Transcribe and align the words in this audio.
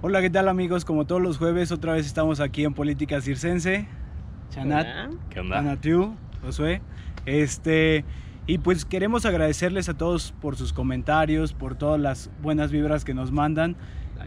Hola, 0.00 0.20
¿qué 0.22 0.30
tal 0.30 0.46
amigos? 0.46 0.84
Como 0.84 1.06
todos 1.06 1.20
los 1.20 1.38
jueves, 1.38 1.72
otra 1.72 1.92
vez 1.92 2.06
estamos 2.06 2.38
aquí 2.38 2.62
en 2.62 2.72
Política 2.72 3.20
Circense. 3.20 3.88
Chanat. 4.48 4.86
¿Qué 5.28 5.40
onda? 5.40 5.58
Anatiu, 5.58 6.14
Josué. 6.40 6.80
Este, 7.26 8.04
y 8.46 8.58
pues 8.58 8.84
queremos 8.84 9.26
agradecerles 9.26 9.88
a 9.88 9.94
todos 9.94 10.32
por 10.40 10.54
sus 10.54 10.72
comentarios, 10.72 11.52
por 11.52 11.74
todas 11.74 12.00
las 12.00 12.30
buenas 12.40 12.70
vibras 12.70 13.04
que 13.04 13.12
nos 13.12 13.32
mandan. 13.32 13.74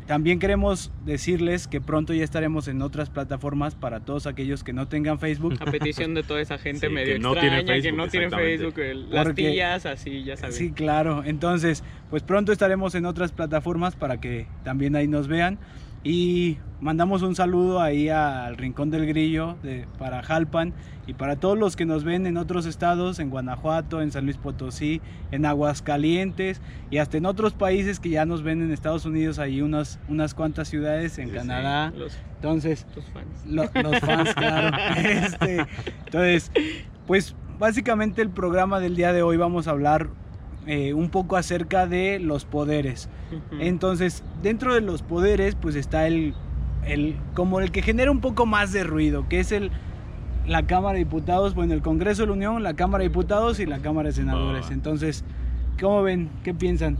También 0.07 0.39
queremos 0.39 0.91
decirles 1.05 1.67
que 1.67 1.81
pronto 1.81 2.13
ya 2.13 2.23
estaremos 2.23 2.67
en 2.67 2.81
otras 2.81 3.09
plataformas 3.09 3.75
para 3.75 3.99
todos 4.01 4.27
aquellos 4.27 4.63
que 4.63 4.73
no 4.73 4.87
tengan 4.87 5.19
Facebook. 5.19 5.55
A 5.59 5.65
petición 5.65 6.13
de 6.13 6.23
toda 6.23 6.41
esa 6.41 6.57
gente 6.59 6.87
Sí, 6.87 6.93
medio 6.93 7.13
que 7.13 7.19
no 7.19 7.33
tiene 7.33 7.59
extraña, 7.59 7.65
que 7.65 7.81
Facebook, 7.81 7.97
no 7.97 8.07
tiene. 8.09 8.29
Facebook, 8.29 8.75
las 9.11 9.25
Porque- 9.25 9.49
tías, 9.51 9.85
así, 9.85 10.23
ya 10.23 10.37
saben. 10.37 10.53
Sí, 10.55 10.71
claro. 10.71 11.23
Entonces, 11.25 11.83
pues 12.09 12.23
pronto 12.23 12.51
estaremos 12.51 12.95
en 12.95 13.05
otras 13.05 13.31
plataformas 13.31 13.95
para 13.95 14.19
que 14.19 14.47
también 14.63 14.95
ahí 14.95 15.07
nos 15.07 15.27
vean. 15.27 15.59
Y 16.03 16.57
mandamos 16.79 17.21
un 17.21 17.35
saludo 17.35 17.79
ahí 17.79 18.09
al 18.09 18.57
Rincón 18.57 18.89
del 18.89 19.05
Grillo 19.05 19.55
de, 19.61 19.85
para 19.99 20.23
Jalpan 20.23 20.73
y 21.05 21.13
para 21.13 21.35
todos 21.35 21.57
los 21.59 21.75
que 21.75 21.85
nos 21.85 22.03
ven 22.03 22.25
en 22.25 22.37
otros 22.37 22.65
estados, 22.65 23.19
en 23.19 23.29
Guanajuato, 23.29 24.01
en 24.01 24.11
San 24.11 24.25
Luis 24.25 24.37
Potosí, 24.37 24.99
en 25.31 25.45
Aguascalientes 25.45 26.59
y 26.89 26.97
hasta 26.97 27.17
en 27.17 27.25
otros 27.27 27.53
países 27.53 27.99
que 27.99 28.09
ya 28.09 28.25
nos 28.25 28.41
ven 28.41 28.61
en 28.63 28.71
Estados 28.71 29.05
Unidos, 29.05 29.37
ahí 29.37 29.61
unas, 29.61 29.99
unas 30.07 30.33
cuantas 30.33 30.69
ciudades, 30.69 31.17
en 31.19 31.25
Sí, 31.27 31.31
sí. 31.31 31.37
Canadá. 31.37 31.91
Los, 31.95 32.17
Entonces, 32.35 32.85
tus 32.95 33.05
fans. 33.05 33.27
lo- 33.45 33.69
los 33.81 33.99
fans, 33.99 34.33
claro. 34.35 34.77
Este, 34.97 35.65
entonces, 36.05 36.51
pues 37.05 37.35
básicamente 37.59 38.23
el 38.23 38.29
programa 38.31 38.79
del 38.79 38.95
día 38.95 39.13
de 39.13 39.21
hoy 39.21 39.37
vamos 39.37 39.67
a 39.67 39.71
hablar 39.71 40.09
eh, 40.67 40.93
un 40.93 41.09
poco 41.09 41.37
acerca 41.37 41.87
de 41.87 42.19
los 42.19 42.45
poderes. 42.45 43.09
Entonces, 43.59 44.23
dentro 44.43 44.73
de 44.73 44.81
los 44.81 45.01
poderes, 45.01 45.55
pues 45.55 45.75
está 45.75 46.07
el, 46.07 46.33
el 46.85 47.15
como 47.33 47.59
el 47.59 47.71
que 47.71 47.81
genera 47.81 48.11
un 48.11 48.21
poco 48.21 48.45
más 48.45 48.71
de 48.71 48.83
ruido, 48.83 49.27
que 49.29 49.39
es 49.39 49.51
el 49.51 49.71
la 50.47 50.65
Cámara 50.65 50.93
de 50.93 50.99
Diputados, 50.99 51.53
bueno, 51.53 51.73
el 51.73 51.81
Congreso 51.81 52.23
de 52.23 52.27
la 52.27 52.33
Unión, 52.33 52.63
la 52.63 52.75
Cámara 52.75 53.03
de 53.03 53.09
Diputados 53.09 53.59
y 53.59 53.65
la 53.65 53.79
Cámara 53.79 54.09
de 54.09 54.15
Senadores. 54.15 54.69
Va. 54.69 54.73
Entonces, 54.73 55.23
¿cómo 55.79 56.01
ven? 56.03 56.29
¿Qué 56.43 56.53
piensan? 56.53 56.97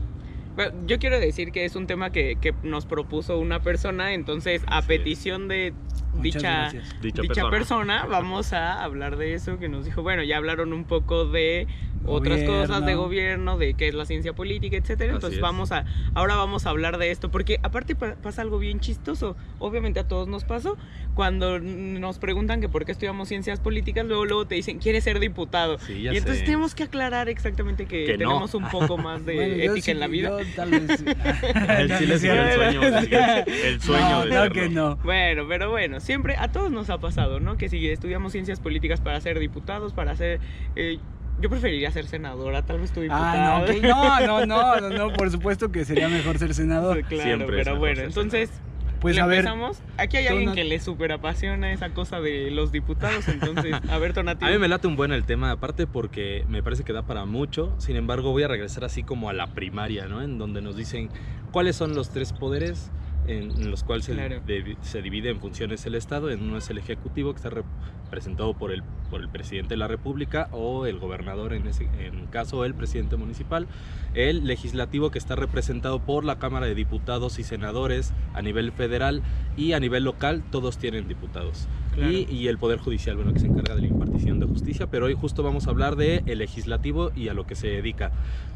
Bueno, 0.56 0.74
yo 0.86 1.00
quiero 1.00 1.20
decir 1.20 1.52
que 1.52 1.66
es 1.66 1.76
un 1.76 1.88
tema 1.88 2.12
que, 2.12 2.38
que 2.40 2.54
nos 2.64 2.86
propuso 2.86 3.40
una 3.40 3.62
persona, 3.62 4.14
entonces 4.14 4.64
a 4.68 4.80
es. 4.80 4.86
petición 4.86 5.48
de 5.48 5.74
dicha. 6.22 6.72
Dicha, 7.02 7.22
dicha 7.22 7.22
persona. 7.24 7.50
persona, 7.50 8.06
vamos 8.06 8.54
a 8.54 8.84
hablar 8.84 9.18
de 9.18 9.34
eso, 9.34 9.58
que 9.60 9.70
nos 9.70 9.86
dijo, 9.86 10.02
bueno, 10.04 10.24
ya 10.24 10.38
hablaron 10.38 10.74
un 10.74 10.84
poco 10.84 11.26
de 11.26 11.68
otras 12.04 12.40
Gobierno. 12.42 12.62
cosas 12.68 12.86
de 12.86 12.96
gobierno, 12.96 13.58
de 13.60 13.76
qué 13.76 13.88
es 13.88 13.94
la 13.94 14.06
ciencia 14.06 14.34
política, 14.34 14.76
etcétera. 14.76 15.12
Así 15.12 15.18
Entonces 15.18 15.38
es. 15.38 15.42
vamos 15.42 15.72
a, 15.72 15.86
ahora 16.16 16.36
vamos 16.36 16.66
a 16.66 16.72
hablar 16.72 16.98
de 16.98 17.12
esto, 17.12 17.30
porque 17.30 17.60
aparte 17.62 17.94
pa- 17.96 18.16
pasa 18.16 18.42
algo 18.42 18.58
bien 18.58 18.80
chistoso. 18.80 19.36
Obviamente 19.60 20.00
a 20.00 20.08
todos 20.08 20.28
nos 20.28 20.44
pasó. 20.44 20.78
Cuando 21.14 21.60
nos 21.60 22.18
preguntan 22.18 22.60
que 22.60 22.70
por 22.70 22.86
qué 22.86 22.94
estudiamos 22.94 23.28
ciencias 23.28 23.60
políticas, 23.60 24.06
luego 24.08 24.26
luego 24.26 24.48
te 24.48 24.56
dicen, 24.56 24.80
¿quieres 24.80 25.04
ser 25.04 25.20
diputado? 25.20 25.78
Sí, 25.78 26.02
ya 26.02 26.14
y 26.14 26.18
entonces 26.18 26.40
sé. 26.40 26.46
tenemos 26.46 26.74
que 26.74 26.84
aclarar 26.84 27.30
exactamente 27.30 27.86
que, 27.86 28.06
Que 28.06 28.14
no. 28.14 28.18
tenemos 28.30 28.54
un 28.56 28.68
poco 28.70 28.98
más 28.98 29.24
de 29.26 29.36
Bueno, 29.36 29.54
ética 29.56 29.82
sí- 29.82 29.92
en 29.92 30.00
la 30.00 30.08
vida. 30.08 30.30
yo 30.42 30.46
tal 30.56 30.72
vez- 30.72 30.90
El 30.90 31.98
sí 31.98 32.06
el 32.12 32.20
sueño, 32.20 32.82
el- 32.82 33.82
sueño 33.82 34.10
no, 34.10 34.26
de 34.26 34.32
serlo. 34.32 34.54
que 34.54 34.70
no. 34.70 34.96
Bueno, 34.98 35.44
pero 35.48 35.70
bueno, 35.70 35.81
siempre 36.00 36.36
a 36.38 36.52
todos 36.52 36.72
nos 36.72 36.90
ha 36.90 36.98
pasado, 37.00 37.40
¿no? 37.40 37.58
Que 37.58 37.70
si 37.70 37.88
estudiamos 37.90 38.32
ciencias 38.32 38.60
políticas 38.60 39.02
para 39.02 39.20
ser 39.22 39.40
diputados, 39.40 39.94
para 39.94 40.16
ser... 40.16 40.40
eh, 40.76 41.00
yo 41.42 41.50
preferiría 41.50 41.90
ser 41.92 42.06
senadora, 42.08 42.62
tal 42.62 42.80
vez 42.80 42.92
tu 42.92 43.00
Ah, 43.10 43.64
diputado. 43.66 43.66
no, 43.66 43.66
ok, 43.66 43.82
no, 43.82 44.28
no, 44.28 44.46
no, 44.46 44.80
no, 44.82 44.90
no, 44.90 45.14
por 45.14 45.32
supuesto 45.32 45.72
que 45.72 45.86
sería 45.86 46.08
mejor 46.10 46.38
ser 46.38 46.54
senador. 46.54 47.02
Claro, 47.04 47.24
Siempre 47.24 47.58
pero 47.64 47.78
bueno, 47.78 48.02
entonces... 48.02 48.52
Pues 49.00 49.16
¿le 49.16 49.22
a 49.24 49.26
ver, 49.26 49.40
empezamos? 49.40 49.80
Aquí 49.98 50.18
hay 50.18 50.28
alguien 50.28 50.54
que 50.54 50.64
le 50.64 50.80
super 50.80 51.12
apasiona 51.12 51.74
esa 51.74 51.90
cosa 51.90 52.22
de 52.22 52.52
los 52.52 52.72
diputados, 52.72 53.28
entonces, 53.30 53.74
a 53.90 53.98
ver, 53.98 54.14
Tonatiuh. 54.14 54.48
A 54.48 54.52
mí 54.52 54.60
me 54.60 54.68
late 54.68 54.86
un 54.86 54.96
buen 54.96 55.12
el 55.12 55.24
tema, 55.24 55.50
aparte 55.50 55.88
porque 55.88 56.46
me 56.48 56.62
parece 56.62 56.84
que 56.84 56.94
da 56.94 57.02
para 57.02 57.26
mucho. 57.26 57.74
Sin 57.80 57.96
embargo, 57.96 58.30
voy 58.30 58.44
a 58.44 58.48
regresar 58.48 58.84
así 58.84 59.02
como 59.02 59.28
a 59.30 59.34
la 59.34 59.48
primaria, 59.48 60.06
¿no? 60.06 60.22
En 60.22 60.38
donde 60.38 60.62
nos 60.62 60.76
dicen 60.76 61.10
cuáles 61.52 61.76
son 61.78 61.96
los 61.96 62.12
tres 62.12 62.32
poderes 62.32 62.92
en, 63.38 63.52
en 63.52 63.72
los 63.72 63.84
cuales 63.84 64.06
se, 64.06 64.14
Claro. 64.14 64.42
de- 64.46 64.78
se 64.82 65.02
divide 65.02 65.30
en 65.30 65.40
funciones 65.40 65.86
el 65.86 65.96
Estado. 65.96 66.30
En 66.30 66.42
uno 66.44 66.58
es 66.58 66.70
el 66.70 66.78
Ejecutivo, 66.78 67.32
que 67.34 67.38
está 67.38 67.50
representado 67.50 68.54
por 68.54 68.72
el, 68.72 68.84
por 69.10 69.22
el 69.22 69.30
presidente 69.30 69.70
de 69.70 69.78
la 69.78 69.88
República 69.88 70.50
o 70.52 70.86
el 70.86 71.00
gobernador, 71.00 71.54
en 71.54 71.68
ese 71.68 71.86
en 72.00 72.28
caso, 72.28 72.66
el 72.66 72.74
presidente 72.74 73.16
municipal. 73.18 73.68
El 74.14 74.46
Legislativo, 74.46 75.12
que 75.12 75.18
está 75.20 75.36
representado 75.36 76.00
por 76.00 76.26
la 76.26 76.38
Cámara 76.38 76.66
de 76.66 76.76
Diputados 76.76 77.40
y 77.40 77.44
Senadores 77.44 78.14
a 78.34 78.42
nivel 78.42 78.72
federal 78.74 79.22
y 79.56 79.74
a 79.74 79.80
nivel 79.80 80.04
local, 80.04 80.44
todos 80.52 80.78
tienen 80.78 81.08
diputados. 81.08 81.68
Claro. 81.96 82.12
Y, 82.12 82.26
y 82.30 82.48
el 82.48 82.58
Poder 82.58 82.80
Judicial, 82.80 83.16
bueno, 83.18 83.34
que 83.34 83.40
se 83.40 83.48
encarga 83.48 83.76
de 83.76 83.82
la 83.82 83.88
impartición 83.88 84.40
de 84.40 84.46
justicia, 84.46 84.88
pero 84.88 85.06
hoy 85.08 85.14
justo 85.14 85.44
vamos 85.44 85.68
a 85.68 85.72
hablar 85.72 85.96
de 85.98 86.24
el 86.26 86.40
legislativo 86.40 87.12
y 87.16 87.28
a 87.30 87.34
lo 87.34 87.46
que 87.46 87.56
se 87.56 87.68
dedica. 87.68 88.12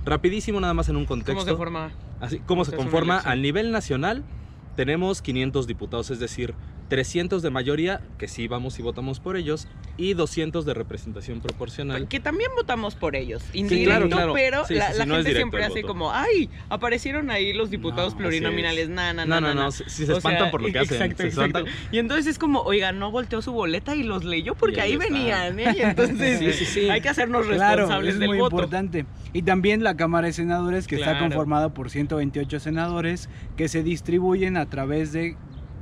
Rapidísimo, 0.06 0.60
nada 0.60 0.74
más 0.74 0.88
en 0.90 0.96
un 0.98 1.06
contexto. 1.06 1.34
¿Cómo 1.34 1.46
se 1.46 1.56
forma? 1.58 1.92
Así, 2.22 2.40
¿Cómo 2.46 2.64
se 2.66 2.72
se 2.72 2.78
conforma? 2.78 3.16
elección? 3.16 3.32
A 3.34 3.36
nivel 3.36 3.72
nacional 3.72 4.24
tenemos 4.76 5.22
500 5.22 5.68
diputados, 5.68 6.12
es 6.12 6.20
decir, 6.20 6.54
300 6.88 7.42
de 7.42 7.50
mayoría, 7.50 8.02
que 8.18 8.28
sí 8.28 8.48
vamos 8.48 8.78
y 8.80 8.82
votamos 8.84 9.20
por 9.20 9.38
ellos, 9.38 9.68
y 9.98 10.14
200 10.14 10.66
de 10.66 10.74
representación 10.74 11.42
proporcional. 11.42 12.08
Que 12.08 12.20
también 12.20 12.52
votamos 12.56 12.96
por 12.96 13.16
ellos, 13.16 13.44
indirecto, 13.54 13.90
claro, 13.90 14.10
claro. 14.10 14.34
pero 14.34 14.66
Sí, 14.66 14.76
la, 14.76 14.92
sí, 14.94 15.02
sí, 15.02 15.08
no 15.08 15.16
gente 15.16 15.34
siempre 15.34 15.64
hace 15.64 15.82
como, 15.84 16.12
ay, 16.12 16.50
aparecieron 16.70 17.32
ahí 17.32 17.54
los 17.54 17.70
diputados 17.72 18.14
No, 18.14 18.20
plurinominales, 18.20 18.90
na, 18.90 19.14
na, 19.14 19.26
No, 19.26 19.42
na, 19.42 19.48
no, 19.50 19.54
no, 19.56 19.64
na. 19.66 19.72
se- 19.72 19.90
si 19.90 20.06
se 20.06 20.14
O 20.14 20.18
espantan 20.18 20.44
sea, 20.44 20.52
por 20.52 20.62
lo 20.62 20.68
que 20.72 20.80
hacen. 20.80 20.96
Exacto, 21.02 21.24
se 21.24 21.28
exacto. 21.30 21.58
espantan. 21.60 21.74
Y 21.92 21.98
entonces 21.98 22.28
es 22.28 22.38
como, 22.38 22.62
oiga, 22.62 22.92
no 22.92 23.10
volteó 23.12 23.42
su 23.42 23.52
boleta 23.52 23.96
y 23.96 24.04
los 24.04 24.24
leyó 24.24 24.54
porque 24.56 24.82
ahí 24.82 24.94
está. 24.94 25.06
venían, 25.06 25.60
¿eh? 25.60 25.76
Y 25.78 25.82
entonces 25.82 26.40
Sí, 26.40 26.54
sí, 26.54 26.66
sí. 26.66 26.90
hay 26.90 27.02
que 27.02 27.10
hacernos 27.10 27.46
Claro, 27.48 27.78
responsables 27.84 28.14
es 28.16 28.20
del 28.20 28.30
muy 28.30 28.38
voto. 28.38 28.56
importante. 28.58 29.06
Y 29.34 29.42
también 29.42 29.84
la 29.84 29.96
Cámara 29.98 30.28
de 30.28 30.34
Senadores, 30.34 30.88
que 30.88 30.96
está 30.96 31.12
Claro. 31.12 31.26
conformada 31.26 31.74
por 31.74 31.90
128 31.90 32.60
senadores, 32.60 33.30
que 33.58 33.68
se 33.70 33.82
distribuyen 33.84 34.58
a 34.58 34.66
través 34.68 35.12
de... 35.14 35.36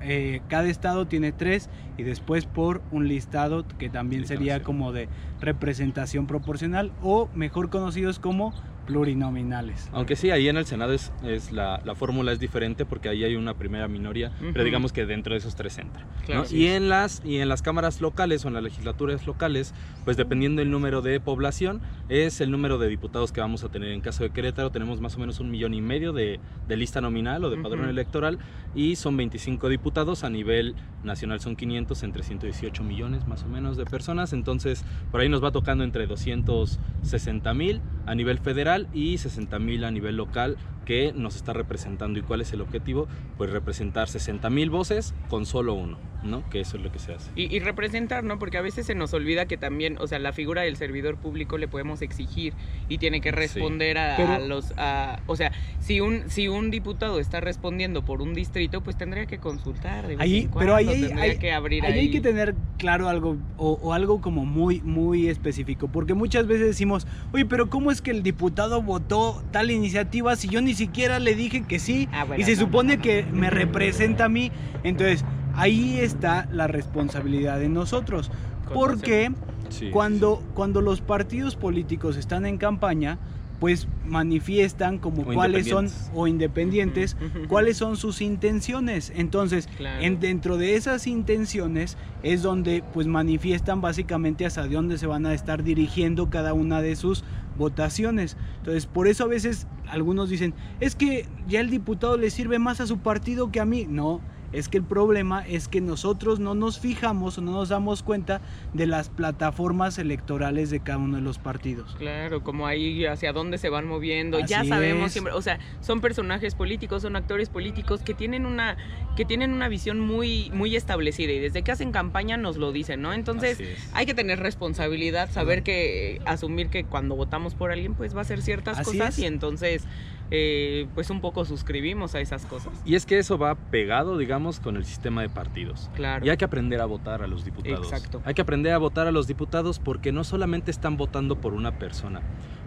eh, 0.04 0.42
cada 0.50 0.68
estado 0.68 1.08
tiene 1.08 1.32
tres 1.32 1.70
y 1.98 2.04
después 2.04 2.46
por 2.46 2.82
un 2.92 3.08
listado 3.08 3.66
que 3.78 3.90
también 3.90 4.28
sería 4.28 4.58
sí. 4.58 4.64
como 4.64 4.92
de 4.92 5.08
representación 5.40 6.28
proporcional 6.28 6.92
o 7.02 7.30
mejor 7.34 7.70
conocidos 7.70 8.20
como 8.20 8.54
plurinominales. 8.86 9.90
Aunque 9.94 10.16
sí, 10.16 10.32
ahí 10.32 10.50
en 10.50 10.58
el 10.58 10.66
Senado 10.66 10.94
es, 10.94 11.12
es 11.24 11.52
la, 11.52 11.82
la 11.86 11.96
fórmula 11.96 12.32
es 12.32 12.40
diferente 12.40 12.86
porque 12.86 13.10
ahí 13.10 13.24
hay 13.24 13.36
una 13.36 13.54
primera 13.54 13.88
minoría, 13.88 14.32
pero 14.52 14.64
digamos 14.64 14.92
que 14.92 15.06
dentro 15.06 15.34
de 15.34 15.40
esos 15.40 15.56
tres 15.56 15.78
entra. 15.78 16.06
Claro, 16.26 16.42
¿no? 16.42 16.48
sí. 16.48 16.58
y, 16.58 16.68
en 16.68 16.90
las, 16.90 17.22
y 17.24 17.38
en 17.38 17.50
las 17.50 17.62
cámaras 17.62 18.02
locales 18.02 18.44
o 18.46 18.50
en 18.50 18.56
las 18.56 18.64
legislaturas 18.64 19.26
locales, 19.26 19.74
pues 20.04 20.18
dependiendo 20.18 20.60
del 20.60 20.72
número 20.72 21.02
de 21.02 21.20
población, 21.20 21.82
es 22.14 22.42
el 22.42 22.52
número 22.52 22.78
de 22.78 22.88
diputados 22.88 23.32
que 23.32 23.42
vamos 23.42 23.64
a 23.64 23.70
tener. 23.70 23.90
En 23.90 24.00
caso 24.00 24.24
de 24.24 24.30
Querétaro 24.30 24.70
tenemos 24.70 25.02
más 25.02 25.16
o 25.16 25.20
menos 25.20 25.40
un 25.40 25.50
millón 25.50 25.74
y 25.74 25.82
medio 25.82 26.14
de, 26.14 26.40
de 26.68 26.78
lista 26.78 27.02
nominal 27.02 27.44
o 27.44 27.50
de 27.50 27.58
padrón 27.58 27.90
electoral 27.90 28.38
y 28.76 28.98
son 28.98 29.18
25 29.18 29.68
diputados. 29.68 30.24
A 30.24 30.30
nivel 30.30 30.76
nacional 31.04 31.40
son 31.40 31.56
500, 31.56 32.04
entre 32.04 32.22
118 32.22 32.84
millones 32.84 33.26
más 33.28 33.42
o 33.42 33.48
menos 33.48 33.78
de 33.78 33.86
personas. 33.86 34.32
Entonces 34.32 34.86
por 35.12 35.22
ahí 35.22 35.30
nos 35.30 35.44
va 35.44 35.52
tocando 35.52 35.84
entre 35.84 36.06
260 36.06 37.52
mil 37.56 37.82
a 38.06 38.14
nivel 38.14 38.38
federal 38.38 38.88
y 38.94 39.18
60 39.18 39.58
mil 39.58 39.84
a 39.84 39.90
nivel 39.90 40.16
local 40.16 40.58
que 40.86 41.14
nos 41.16 41.36
está 41.36 41.54
representando. 41.54 42.20
¿Y 42.20 42.22
cuál 42.24 42.42
es 42.42 42.52
el 42.54 42.62
objetivo? 42.62 43.08
Pues 43.38 43.50
representar 43.52 44.10
60 44.10 44.50
mil 44.50 44.70
voces 44.70 45.14
con 45.30 45.46
solo 45.46 45.74
uno, 45.74 45.98
¿no? 46.24 46.48
Que 46.50 46.60
eso 46.62 46.78
es 46.78 46.84
lo 46.84 46.92
que 46.92 47.00
se 47.00 47.14
hace. 47.14 47.32
Y, 47.36 47.56
y 47.56 47.60
representar, 47.60 48.24
¿no? 48.24 48.40
Porque 48.40 48.58
a 48.58 48.62
veces 48.62 48.86
se 48.86 48.96
nos 48.96 49.14
olvida 49.14 49.46
que 49.46 49.58
también, 49.58 49.98
o 50.00 50.08
sea, 50.08 50.20
la 50.20 50.34
figura 50.34 50.62
del 50.64 50.76
servidor 50.78 51.18
público 51.18 51.58
le 51.58 51.68
podemos 51.68 52.02
exigir 52.02 52.54
y 52.90 52.98
tiene 52.98 53.22
que 53.22 53.32
responder 53.32 53.98
a, 53.98 54.16
Pero- 54.18 54.34
a 54.34 54.40
los, 54.40 54.74
a- 54.78 55.20
o 55.28 55.36
sea, 55.36 55.52
si 55.80 56.00
un 56.02 56.30
si 56.30 56.48
un 56.48 56.72
diputado 56.72 57.20
está 57.20 57.40
respondiendo 57.40 58.04
por 58.06 58.22
un 58.22 58.34
distrito, 58.34 58.82
pues 58.82 58.98
tendría 58.98 59.26
que 59.26 59.38
consultar. 59.38 60.08
de 60.08 60.16
Ahí, 60.20 60.50
pero 60.58 60.76
ahí, 60.76 60.88
hay- 60.88 61.02
tendría 61.02 61.24
hay- 61.24 61.38
que 61.38 61.52
abrir 61.52 61.86
ahí 61.86 61.94
ahí. 61.94 62.00
hay 62.00 62.12
que 62.12 62.22
tener 62.22 62.56
claro 62.78 63.10
algo 63.10 63.38
o, 63.58 63.80
o 63.82 63.94
algo 63.94 64.22
como 64.22 64.46
muy 64.46 64.82
muy 64.82 65.28
específico 65.28 65.88
porque 65.88 66.14
muchas 66.14 66.48
veces 66.48 66.68
decimos 66.68 67.08
oye 67.32 67.46
pero 67.46 67.70
cómo 67.70 67.92
es 67.92 68.02
que 68.02 68.12
el 68.12 68.24
diputado 68.24 68.82
votó 68.82 69.42
tal 69.52 69.72
iniciativa 69.72 70.36
si 70.36 70.50
yo 70.50 70.62
ni 70.62 70.73
siquiera 70.76 71.20
le 71.20 71.36
dije 71.36 71.64
que 71.64 71.80
sí 71.80 72.08
Ah, 72.12 72.24
bueno, 72.26 72.42
y 72.42 72.46
se 72.46 72.54
no, 72.56 72.62
supone 72.62 72.94
no, 72.94 72.98
no, 72.98 73.02
que 73.04 73.24
no. 73.24 73.40
me 73.40 73.50
representa 73.50 74.26
a 74.26 74.30
mí 74.30 74.52
entonces 74.84 75.24
ahí 75.56 76.00
está 76.00 76.48
la 76.52 76.68
responsabilidad 76.68 77.60
de 77.60 77.70
nosotros 77.70 78.32
porque 78.74 79.32
Sí, 79.70 79.90
cuando 79.90 80.44
cuando 80.54 80.82
los 80.82 81.02
partidos 81.02 81.56
políticos 81.56 82.16
están 82.18 82.46
en 82.46 82.58
campaña 82.58 83.18
pues 83.60 83.88
manifiestan 84.06 84.98
como 85.00 85.22
O 85.24 85.34
cuáles 85.34 85.68
son 85.68 85.90
o 86.14 86.28
independientes 86.28 87.16
cuáles 87.48 87.78
son 87.78 87.98
sus 87.98 88.22
intenciones 88.22 89.12
entonces 89.16 89.68
Claro. 89.78 90.02
en, 90.04 90.20
dentro 90.20 90.58
de 90.58 90.76
esas 90.76 91.08
intenciones 91.08 91.98
es 92.22 92.44
donde 92.44 92.84
pues 92.94 93.08
manifiestan 93.08 93.82
básicamente 93.82 94.46
hacia 94.46 94.68
dónde 94.68 94.98
se 95.00 95.08
van 95.08 95.26
a 95.26 95.34
estar 95.34 95.64
dirigiendo 95.64 96.30
cada 96.30 96.54
una 96.54 96.82
de 96.82 96.96
sus 96.96 97.24
votaciones. 97.58 98.36
Entonces, 98.58 98.88
por 98.88 99.08
eso 99.08 99.26
a 99.26 99.28
veces 99.28 99.68
algunos 99.90 100.30
dicen, 100.30 100.54
es 100.80 100.96
que 100.96 101.26
ya 101.48 101.60
el 101.60 101.70
diputado 101.70 102.18
le 102.18 102.30
sirve 102.30 102.60
más 102.60 102.82
a 102.82 102.88
su 102.88 103.00
partido 103.00 103.52
que 103.52 103.60
a 103.60 103.66
mí. 103.66 103.86
No, 103.88 104.22
es 104.54 104.70
que 104.70 104.78
el 104.78 104.84
problema 104.84 105.46
es 105.48 105.68
que 105.68 105.82
nosotros 105.82 106.40
no 106.40 106.56
nos 106.56 106.80
fijamos 106.80 107.38
o 107.38 107.42
no 107.42 107.52
nos 107.52 107.70
damos 107.70 108.04
cuenta 108.04 108.42
de 108.74 108.86
las 108.86 109.10
plataformas 109.10 109.98
electorales 109.98 110.70
de 110.70 110.80
cada 110.80 111.00
uno 111.00 111.18
de 111.18 111.22
los 111.24 111.40
partidos. 111.40 111.96
Claro, 111.98 112.44
como 112.44 112.68
ahí 112.68 113.06
hacia 113.06 113.34
dónde 113.34 113.58
se 113.58 113.70
van 113.70 113.88
moviendo. 113.88 114.40
ya 114.40 114.64
sabemos 114.64 115.08
es. 115.08 115.14
siempre, 115.14 115.34
o 115.34 115.42
sea, 115.42 115.60
son 115.82 116.02
personajes 116.02 116.56
políticos, 116.56 117.02
son 117.02 117.16
actores 117.16 117.50
políticos 117.50 118.02
que 118.02 118.14
tienen 118.14 118.46
una 118.46 118.78
que 119.16 119.26
tienen 119.26 119.52
una 119.54 119.68
visión 119.68 120.00
muy 120.00 120.50
muy 120.54 120.76
establecida 120.76 121.32
y 121.32 121.40
desde 121.40 121.62
que 121.64 121.72
hacen 121.72 121.92
campaña 121.92 122.38
nos 122.38 122.58
lo 122.58 122.72
dicen, 122.72 123.02
¿no? 123.02 123.14
Entonces, 123.14 123.60
hay 123.94 124.06
que 124.06 124.14
tener 124.14 124.40
responsabilidad, 124.40 125.32
saber 125.32 125.64
que 125.64 126.22
asumir 126.26 126.70
que 126.70 126.84
cuando 126.84 127.16
votamos 127.16 127.56
por 127.56 127.72
alguien 127.72 127.96
pues 127.96 128.16
va 128.16 128.20
a 128.20 128.22
hacer 128.22 128.42
ciertas 128.42 128.80
Así 128.80 128.98
cosas 128.98 129.18
es. 129.18 129.20
y 129.20 129.26
entonces 129.26 129.84
eh, 130.32 130.88
pues 130.96 131.10
un 131.10 131.22
poco 131.22 131.46
suscribimos 131.46 132.16
a 132.16 132.22
esas 132.22 132.46
cosas. 132.46 132.74
Y 132.86 132.96
es 132.96 133.06
que 133.06 133.18
eso 133.20 133.38
va 133.38 133.56
pegado, 133.56 134.18
digamos, 134.18 134.60
con 134.60 134.76
el 134.78 134.86
sistema 134.86 135.22
de 135.22 135.30
partidos. 135.30 135.90
Claro. 135.96 136.26
Y 136.26 136.30
hay 136.30 136.38
que 136.38 136.46
aprender 136.46 136.82
a 136.82 136.86
votar 136.86 137.22
a 137.22 137.28
los 137.28 137.46
diputados. 137.46 137.92
Exacto. 137.92 138.22
Hay 138.26 138.34
que 138.34 138.42
aprender 138.42 138.74
a 138.74 138.78
votar 138.78 139.08
a 139.08 139.12
los 139.12 139.28
diputados 139.28 139.80
porque 139.80 140.12
no 140.12 140.24
solamente 140.24 140.72
están 140.72 140.98
votando 140.98 141.36
por 141.36 141.54
una 141.54 141.78
persona. 141.78 142.22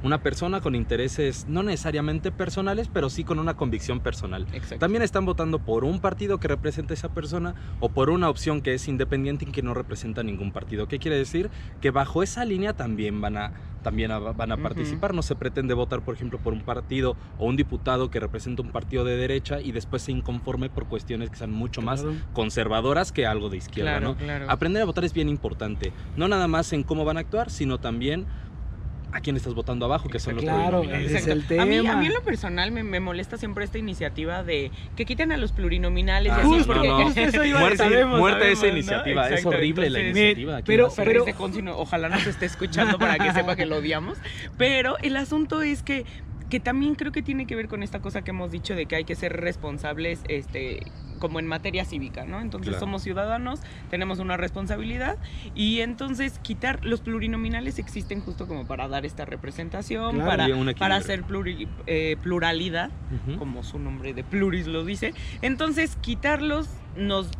Una 0.07 0.23
persona 0.23 0.61
con 0.61 0.77
intereses 0.77 1.47
no 1.49 1.65
necesariamente 1.65 2.31
personales, 2.31 2.87
pero 2.93 3.11
sí 3.11 3.25
con 3.25 3.41
una 3.41 3.55
convicción 3.55 3.99
personal. 3.99 4.47
Exacto. 4.53 4.79
También 4.79 5.03
están 5.03 5.27
votando 5.27 5.59
por 5.59 5.83
un 5.83 5.99
partido 5.99 6.39
que 6.39 6.47
representa 6.47 6.93
a 6.93 6.95
esa 6.95 7.09
persona 7.09 7.57
o 7.81 7.89
por 7.89 8.11
una 8.11 8.31
opción 8.31 8.63
que 8.63 8.73
es 8.75 8.87
independiente 8.87 9.47
y 9.49 9.51
que 9.51 9.63
no 9.63 9.75
representa 9.75 10.21
a 10.21 10.25
ningún 10.25 10.53
partido. 10.53 10.87
¿Qué 10.87 11.01
quiere 11.01 11.19
decir? 11.19 11.51
Que 11.81 11.91
bajo 11.91 12.23
esa 12.23 12.45
línea 12.45 12.73
también 12.73 13.21
van 13.21 13.37
a, 13.37 13.53
también 13.83 14.13
a- 14.13 14.21
van 14.21 14.53
a 14.53 14.55
Ujú. 14.55 14.63
participar. 14.63 15.13
No 15.13 15.23
se 15.23 15.35
pretende 15.35 15.75
votar, 15.75 16.03
por 16.03 16.15
ejemplo, 16.15 16.39
por 16.39 16.53
un 16.53 16.61
partido 16.61 17.17
o 17.37 17.47
un 17.47 17.57
diputado 17.57 18.09
que 18.09 18.21
representa 18.21 18.63
un 18.63 18.71
partido 18.71 19.05
de 19.05 19.17
derecha 19.17 19.61
y 19.61 19.73
después 19.73 20.03
se 20.03 20.13
inconforme 20.13 20.71
por 20.71 20.87
cuestiones 20.87 21.31
que 21.31 21.37
sean 21.37 21.51
mucho 21.51 21.83
más 21.83 22.03
Claro. 22.03 22.17
conservadoras 22.33 23.11
que 23.11 23.27
algo 23.27 23.51
de 23.51 23.57
izquierda. 23.57 23.99
Claro, 23.99 24.09
¿no? 24.11 24.17
claro. 24.17 24.47
Aprender 24.49 24.83
a 24.83 24.87
votar 24.87 25.05
es 25.05 25.13
bien 25.13 25.29
importante. 25.29 25.93
No 26.17 26.29
nada 26.29 26.47
más 26.47 26.73
en 26.73 26.85
cómo 26.85 27.05
van 27.05 27.17
a 27.17 27.21
actuar, 27.21 27.51
sino 27.51 27.79
también 27.79 28.27
a 29.13 29.21
quién 29.21 29.37
estás 29.37 29.55
votando 29.55 29.87
abajo, 29.87 30.09
que 30.09 30.19
son 30.19 30.35
los 30.35 30.45
Claro, 30.45 30.81
plurinominales. 30.83 31.23
es 31.23 31.27
el 31.27 31.61
A 31.61 31.65
mí, 31.65 31.77
a 31.79 31.81
tema. 31.83 31.97
mí 31.97 32.07
en 32.07 32.13
lo 32.15 32.23
personal 32.23 32.71
me, 32.73 32.83
me 32.83 33.01
molesta 33.01 33.39
siempre 33.39 33.65
esta 33.65 33.79
iniciativa 33.79 34.43
de 34.43 34.71
que 34.97 35.07
quiten 35.07 35.33
a 35.33 35.37
los 35.37 35.53
plurinominales 35.53 36.33
Ah, 36.35 36.43
y 36.45 36.55
así 36.55 36.65
porque 36.67 36.89
no, 36.89 36.99
no. 36.99 37.09
eso 37.11 37.45
iba 37.45 37.61
Muerte, 38.07 38.53
esa 38.53 38.67
iniciativa. 38.69 39.29
Es 39.31 39.47
horrible 39.47 39.89
la 39.91 40.01
iniciativa. 40.01 40.53
¿Quién 40.63 40.65
pero-? 40.67 40.93
Pero, 40.97 41.25
pero- 41.25 41.37
Consino, 41.37 41.79
ojalá 41.79 42.09
no 42.09 42.19
se 42.21 42.31
esté 42.31 42.47
escuchando 42.47 42.99
para 42.99 43.19
que 43.19 43.33
sepa 43.33 43.57
que 43.57 43.65
lo 43.67 43.77
odiamos. 43.77 44.19
Pero 44.59 44.97
el 45.03 45.17
asunto 45.17 45.63
es 45.63 45.83
que, 45.83 46.05
que 46.51 46.61
también 46.61 46.95
creo 46.95 47.13
que 47.13 47.23
tiene 47.23 47.47
que 47.47 47.57
ver 47.57 47.69
con 47.69 47.83
esta 47.83 48.01
cosa 48.01 48.23
que 48.23 48.31
hemos 48.31 48.51
dicho 48.51 48.75
de 48.75 48.87
que 48.87 48.97
hay 48.97 49.05
que 49.05 49.15
ser 49.17 49.33
responsables 49.41 50.21
este, 50.29 50.81
como 51.19 51.41
en 51.41 51.47
materia 51.47 51.85
cívica, 51.85 52.25
¿no? 52.25 52.41
Entonces 52.41 52.69
Claro. 52.69 52.81
somos 52.81 53.03
ciudadanos, 53.03 53.61
tenemos 53.91 54.19
una 54.19 54.37
responsabilidad 54.37 55.17
y 55.55 55.81
entonces 55.81 56.39
quitar 56.39 56.85
los 56.85 57.01
plurinominales 57.01 57.79
existen 57.79 58.21
justo 58.21 58.47
como 58.47 58.67
para 58.67 58.87
dar 58.87 59.05
esta 59.07 59.25
representación, 59.25 60.17
Claro. 60.17 60.27
para, 60.31 60.75
para 60.79 60.97
hacer 60.97 61.25
pluri- 61.25 61.69
eh, 61.87 62.17
pluralidad 62.23 62.91
como 63.39 63.63
su 63.63 63.79
nombre 63.79 64.13
de 64.15 64.23
pluris 64.25 64.67
lo 64.67 64.85
dice. 64.85 65.15
Entonces, 65.43 65.97
quitarlos 66.01 66.69
nos, 66.97 67.31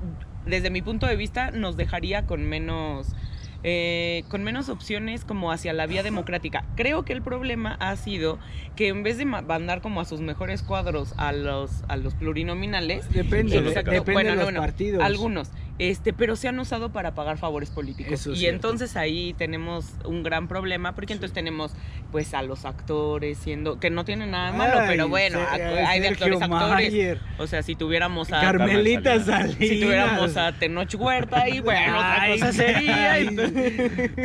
desde 0.47 0.71
mi 0.71 0.83
punto 0.83 1.07
de 1.07 1.17
vista, 1.17 1.51
nos 1.51 1.77
dejaría 1.77 2.27
con 2.27 2.45
menos, 2.45 3.15
eh, 3.63 4.25
con 4.29 4.43
menos 4.45 4.69
opciones 4.69 5.25
como 5.25 5.51
hacia 5.53 5.73
la 5.73 5.87
vía 5.87 6.03
democrática. 6.03 6.65
Creo 6.77 7.05
que 7.05 7.13
el 7.13 7.23
problema 7.23 7.77
ha 7.81 7.97
sido 7.97 8.39
que 8.77 8.89
en 8.89 9.03
vez 9.03 9.19
de 9.19 9.25
ma- 9.25 9.43
mandar 9.43 9.81
como 9.81 10.01
a 10.01 10.05
sus 10.05 10.21
mejores 10.21 10.63
cuadros 10.63 11.15
a 11.17 11.33
los, 11.33 11.83
a 11.89 11.97
los 11.97 12.15
plurinominales, 12.15 13.11
Depende, 13.13 13.61
Bueno, 13.61 14.31
de 14.31 14.37
los 14.37 14.45
bueno, 14.45 14.61
partidos. 14.61 15.03
algunos, 15.03 15.51
este, 15.79 16.13
pero 16.15 16.37
se 16.37 16.49
han 16.49 16.59
usado 16.59 16.91
para 16.91 17.15
pagar 17.15 17.37
favores 17.39 17.71
políticos. 17.71 18.13
Eso 18.13 18.33
es 18.33 18.39
y 18.39 18.41
cierto. 18.41 18.55
entonces 18.69 18.97
ahí 18.97 19.35
tenemos 19.37 19.93
un 20.05 20.23
gran 20.23 20.49
problema, 20.49 20.95
porque 20.95 21.13
entonces 21.13 21.35
tenemos 21.35 21.73
pues 22.13 22.33
a 22.35 22.43
los 22.43 22.65
actores 22.65 23.37
siendo, 23.39 23.79
que 23.79 23.91
no 23.91 24.05
tienen 24.05 24.31
nada 24.31 24.53
de 24.53 24.57
malo, 24.59 24.79
Ay, 24.81 24.87
pero 24.89 25.09
bueno, 25.09 25.39
Se- 25.39 25.45
acu- 25.63 25.87
hay 25.87 26.01
de 26.01 26.09
actores 26.09 26.41
actores. 26.41 26.71
Mayer, 26.93 27.21
O 27.39 27.47
sea, 27.47 27.63
si 27.63 27.75
tuviéramos 27.75 28.33
a 28.33 28.41
Carmelita 28.41 29.21
Salinas. 29.23 29.57
Si 29.59 29.81
tuviéramos 29.81 30.37
a 30.37 30.53
Tenoch 30.53 30.95
Huerta 30.99 31.49
y 31.49 31.61
bueno, 31.61 31.97
otra 31.97 32.23
Ay, 32.23 32.39
cosa 32.41 32.53
sería. 32.53 33.17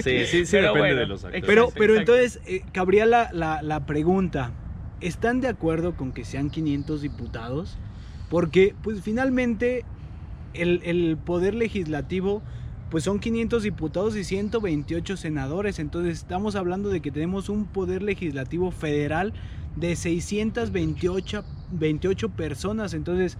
Sí, 0.03 0.25
sí, 0.25 0.45
sí, 0.45 0.51
Pero 0.51 0.73
depende 0.73 0.79
bueno, 0.79 0.99
de 0.99 1.07
los 1.07 1.23
actores. 1.25 1.43
Pero, 1.45 1.69
pero 1.75 1.93
exacto. 1.95 2.15
entonces, 2.15 2.39
eh, 2.45 2.61
cabría 2.71 3.05
la, 3.05 3.29
la- 3.33 3.61
la 3.61 3.85
pregunta, 3.85 4.51
¿están 5.01 5.41
de 5.41 5.47
acuerdo 5.49 5.95
con 5.95 6.11
que 6.13 6.23
sean 6.23 6.49
500 6.49 7.01
diputados? 7.01 7.77
Porque, 8.29 8.73
pues 8.81 9.01
finalmente, 9.01 9.83
el, 10.53 10.81
el 10.83 11.17
poder 11.17 11.53
legislativo, 11.55 12.41
pues 12.89 13.03
son 13.03 13.19
500 13.19 13.63
diputados 13.63 14.15
y 14.15 14.23
128 14.23 15.17
senadores, 15.17 15.79
entonces 15.79 16.17
estamos 16.17 16.55
hablando 16.55 16.89
de 16.89 17.01
que 17.01 17.11
tenemos 17.11 17.49
un 17.49 17.65
poder 17.65 18.01
legislativo 18.01 18.71
federal 18.71 19.33
de 19.75 19.95
628 19.95 21.43
28 21.71 22.29
personas, 22.29 22.93
entonces... 22.93 23.37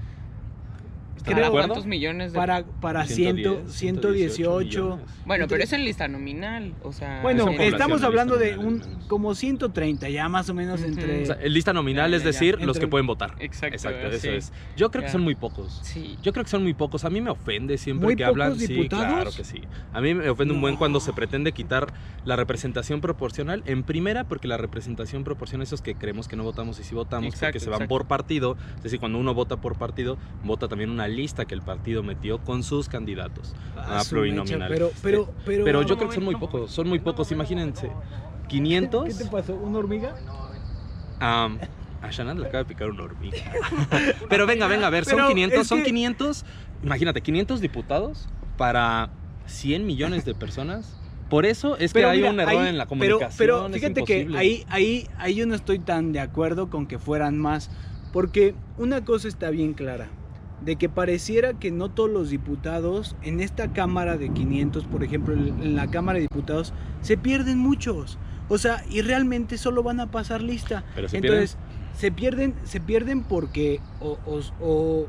¿Están 1.22 1.34
¿Para 1.36 1.42
de 1.44 1.48
acuerdo? 1.50 1.68
cuántos 1.68 1.86
millones 1.86 2.34
de 2.34 2.38
Para, 2.40 2.64
para 2.66 3.06
100, 3.06 3.36
110, 3.68 3.72
118. 3.72 4.84
millones. 4.84 5.06
Bueno, 5.26 5.46
pero 5.48 5.64
es 5.64 5.72
en 5.72 5.84
lista 5.86 6.08
nominal, 6.08 6.74
o 6.82 6.92
sea, 6.92 7.22
Bueno, 7.22 7.48
estamos 7.60 8.02
hablando 8.02 8.38
de 8.38 8.58
un 8.58 8.82
como 9.08 9.36
130 9.36 10.10
ya 10.10 10.28
más 10.30 10.50
o 10.50 10.54
menos 10.56 10.80
Ujú. 10.80 10.90
entre... 10.90 11.24
O 11.24 11.26
sea, 11.28 11.36
el 11.36 11.54
lista 11.54 11.74
nominal 11.74 12.10
Ya, 12.12 12.18
es 12.18 12.24
ya, 12.24 12.32
ya. 12.32 12.32
decir, 12.34 12.54
los 12.56 12.76
Entre- 12.76 12.80
que 12.82 12.88
pueden 12.88 13.06
votar. 13.06 13.36
Exacto, 13.40 13.76
Exacto, 13.76 14.08
eso 14.08 14.20
sí. 14.20 14.28
es. 14.30 14.52
Yo 14.76 14.90
creo 14.90 15.04
que 15.04 15.12
son 15.12 15.22
muy 15.22 15.36
pocos. 15.36 15.80
Sí. 15.84 16.18
Yo 16.24 16.34
creo 16.34 16.44
que 16.44 16.50
son 16.50 16.64
muy 16.64 16.74
pocos. 16.74 17.06
A 17.06 17.10
mí 17.12 17.22
me 17.22 17.30
ofende 17.30 17.78
siempre 17.78 18.06
¿Muy 18.08 18.16
que 18.16 18.24
hablan. 18.26 18.54
pocos 18.54 18.64
Sí, 18.66 18.74
diputados? 18.74 19.06
claro 19.14 19.32
que 19.36 19.44
sí. 19.44 19.62
A 19.94 20.02
mí 20.02 20.14
me 20.16 20.28
ofende 20.30 20.54
un 20.56 20.62
buen 20.62 20.76
cuando 20.76 21.00
se 21.00 21.14
pretende 21.14 21.52
quitar 21.52 21.94
la 22.26 22.36
representación 22.36 23.00
proporcional. 23.00 23.62
En 23.68 23.84
primera, 23.84 24.24
porque 24.24 24.48
la 24.48 24.58
representación 24.58 25.24
proporcional, 25.24 25.64
esos 25.64 25.82
que 25.82 25.94
creemos 25.96 26.28
que 26.28 26.36
no 26.36 26.44
votamos 26.44 26.80
y 26.80 26.84
sí 26.84 26.96
votamos, 26.96 27.28
Exacto, 27.28 27.46
porque 27.48 27.60
se 27.60 27.70
van 27.70 27.76
exacto. 27.84 27.90
por 27.90 28.06
partido. 28.08 28.58
Es 28.78 28.84
decir, 28.84 29.00
cuando 29.00 29.20
uno 29.20 29.34
vota 29.36 29.58
por 29.58 29.78
partido, 29.78 30.18
vota 30.44 30.68
también 30.68 30.90
una 30.90 31.08
lista 31.12 31.46
que 31.46 31.54
el 31.54 31.62
partido 31.62 32.02
metió 32.04 32.40
con 32.40 32.64
sus 32.64 32.90
candidatos. 32.90 33.54
Ah, 33.78 34.00
a 34.00 34.04
su 34.04 34.12
plurinominal. 34.12 34.60
mecha, 34.70 34.74
Pero, 34.74 34.92
pero, 35.04 35.34
pero, 35.46 35.64
Pero 35.66 35.82
yo 35.84 35.98
creo 35.98 36.10
que 36.10 36.16
son 36.16 36.24
muy 36.26 36.36
pocos. 36.36 36.72
Son 36.72 36.88
muy 36.88 37.00
pocos, 37.00 37.32
imagínense. 37.32 37.88
¿Qué 38.44 38.58
500. 38.58 39.18
te 39.18 39.26
pasó? 39.26 39.56
¿Una 39.56 39.78
hormiga? 39.80 40.16
Am, 41.20 41.60
a 42.02 42.10
Shannon 42.10 42.40
le 42.40 42.48
acaba 42.48 42.64
de 42.64 42.70
picar 42.70 42.90
una 42.90 43.04
hormiga. 43.04 43.38
Pero 44.30 44.48
venga, 44.48 44.68
venga, 44.68 44.88
a 44.88 44.90
ver, 44.90 45.06
son 45.06 45.16
Pero 45.18 45.28
500, 45.30 45.60
es 45.62 45.68
son 45.68 45.80
que- 45.80 45.86
500, 45.86 46.46
imagínate, 46.84 47.22
500 47.22 47.62
diputados 47.62 48.28
para 48.58 49.10
100 49.46 49.86
millones 49.86 50.26
de 50.26 50.34
personas. 50.34 50.98
Por 51.30 51.46
eso 51.46 51.78
es 51.78 51.94
que 51.94 52.00
Pero 52.00 52.10
hay 52.10 52.24
un 52.24 52.40
error 52.42 52.62
ahí- 52.64 52.68
en 52.70 52.78
la 52.78 52.86
pero- 52.88 52.90
comunicación. 52.90 53.38
Pero, 53.38 53.68
es 53.68 53.74
fíjate 53.74 54.04
que 54.04 54.28
ahí, 54.36 54.66
ahí, 54.70 55.08
ahí 55.18 55.36
yo 55.36 55.46
no 55.46 55.56
estoy 55.56 55.80
tan 55.80 56.12
de 56.12 56.20
acuerdo 56.20 56.70
con 56.70 56.88
que 56.88 57.00
fueran 57.00 57.38
más. 57.38 57.70
Porque 58.12 58.54
una 58.78 59.06
cosa 59.06 59.30
está 59.30 59.50
bien 59.52 59.72
clara. 59.74 60.10
De 60.62 60.76
que 60.76 60.90
pareciera 60.90 61.54
que 61.54 61.72
no 61.72 61.90
todos 61.90 62.10
los 62.10 62.30
diputados 62.30 63.16
en 63.24 63.40
esta 63.40 63.74
Cámara 63.74 64.18
de 64.18 64.30
500, 64.32 64.86
por 64.86 65.04
ejemplo, 65.04 65.34
en 65.34 65.76
la 65.76 65.88
Cámara 65.88 66.18
de 66.20 66.28
Diputados, 66.32 66.74
se 67.02 67.18
pierden 67.18 67.58
muchos. 67.58 68.20
O 68.48 68.58
sea, 68.58 68.84
y 68.90 69.02
realmente 69.02 69.58
solo 69.58 69.82
van 69.82 70.00
a 70.00 70.12
pasar 70.12 70.42
lista. 70.44 70.84
Pero 70.94 71.10
se 71.10 71.18
Entonces, 71.18 71.58
se 71.96 72.12
pierden, 72.12 72.54
se 72.64 72.80
pierden 72.80 73.24
porque 73.24 73.80
o, 74.00 74.20
o- 74.26 74.42
o, 74.62 75.08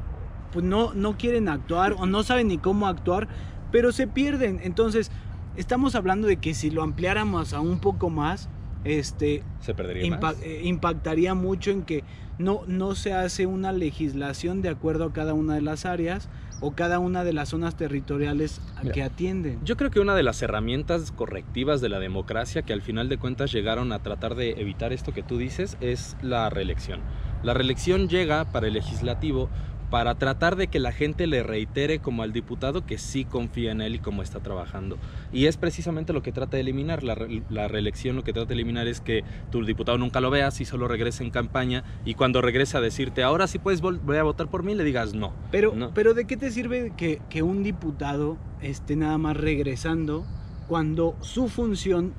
pues 0.52 0.64
no, 0.64 0.94
no 0.94 1.16
quieren 1.18 1.48
actuar 1.48 1.94
o 1.98 2.06
no 2.06 2.22
saben 2.22 2.48
ni 2.48 2.58
cómo 2.58 2.86
actuar, 2.86 3.28
pero 3.70 3.92
se 3.92 4.06
pierden. 4.06 4.60
Entonces, 4.62 5.10
estamos 5.56 5.94
hablando 5.94 6.28
de 6.28 6.36
que 6.38 6.54
si 6.54 6.70
lo 6.70 6.82
ampliáramos 6.82 7.52
a 7.52 7.60
un 7.60 7.78
poco 7.78 8.08
más, 8.10 8.48
este, 8.84 9.42
se 9.60 9.74
perdería 9.74 10.04
impa- 10.04 10.34
más. 10.34 10.42
eh, 10.42 10.62
impactaría 10.64 11.34
mucho 11.34 11.70
en 11.70 11.82
que 11.82 12.04
no, 12.38 12.62
no 12.66 12.94
se 12.94 13.14
hace 13.14 13.46
una 13.46 13.72
legislación 13.72 14.62
de 14.62 14.68
acuerdo 14.68 15.04
a 15.04 15.12
cada 15.12 15.34
una 15.34 15.54
de 15.54 15.62
las 15.62 15.86
áreas 15.86 16.28
o 16.60 16.72
cada 16.72 17.00
una 17.00 17.24
de 17.24 17.32
las 17.32 17.48
zonas 17.48 17.76
territoriales 17.76 18.60
a 18.76 18.82
Mira, 18.82 18.94
que 18.94 19.02
atienden. 19.02 19.58
Yo 19.64 19.76
creo 19.76 19.90
que 19.90 19.98
una 19.98 20.14
de 20.14 20.22
las 20.22 20.40
herramientas 20.42 21.10
correctivas 21.10 21.80
de 21.80 21.88
la 21.88 21.98
democracia 21.98 22.62
que 22.62 22.72
al 22.72 22.82
final 22.82 23.08
de 23.08 23.18
cuentas 23.18 23.50
llegaron 23.52 23.92
a 23.92 23.98
tratar 23.98 24.36
de 24.36 24.52
evitar 24.52 24.92
esto 24.92 25.12
que 25.12 25.24
tú 25.24 25.38
dices 25.38 25.76
es 25.80 26.16
la 26.22 26.48
reelección. 26.50 27.00
La 27.42 27.54
reelección 27.54 28.08
llega 28.08 28.44
para 28.44 28.68
el 28.68 28.74
legislativo 28.74 29.48
para 29.92 30.14
tratar 30.14 30.56
de 30.56 30.68
que 30.68 30.78
la 30.80 30.90
gente 30.90 31.26
le 31.26 31.42
reitere 31.42 31.98
como 31.98 32.22
al 32.22 32.32
diputado 32.32 32.86
que 32.86 32.96
sí 32.96 33.26
confía 33.26 33.72
en 33.72 33.82
él 33.82 33.96
y 33.96 33.98
cómo 33.98 34.22
está 34.22 34.40
trabajando. 34.40 34.96
Y 35.34 35.44
es 35.44 35.58
precisamente 35.58 36.14
lo 36.14 36.22
que 36.22 36.32
trata 36.32 36.56
de 36.56 36.62
eliminar. 36.62 37.02
La, 37.02 37.14
re- 37.14 37.42
la 37.50 37.68
reelección 37.68 38.16
lo 38.16 38.24
que 38.24 38.32
trata 38.32 38.48
de 38.48 38.54
eliminar 38.54 38.86
es 38.88 39.02
que 39.02 39.22
tu 39.50 39.62
diputado 39.66 39.98
nunca 39.98 40.22
lo 40.22 40.30
veas 40.30 40.58
y 40.62 40.64
solo 40.64 40.88
regrese 40.88 41.24
en 41.24 41.30
campaña 41.30 41.84
y 42.06 42.14
cuando 42.14 42.40
regrese 42.40 42.78
a 42.78 42.80
decirte 42.80 43.22
ahora 43.22 43.46
sí 43.46 43.58
puedes 43.58 43.82
volver 43.82 44.18
a 44.18 44.22
votar 44.22 44.48
por 44.48 44.62
mí 44.62 44.74
le 44.74 44.82
digas 44.82 45.12
no. 45.12 45.34
Pero, 45.50 45.74
No. 45.76 45.92
pero 45.92 46.14
¿de 46.14 46.24
qué 46.26 46.38
te 46.38 46.50
sirve 46.50 46.94
que, 46.96 47.20
que 47.28 47.42
un 47.42 47.62
diputado 47.62 48.38
esté 48.62 48.96
nada 48.96 49.18
más 49.18 49.36
regresando 49.36 50.24
cuando 50.68 51.16
su 51.20 51.48
función 51.50 52.14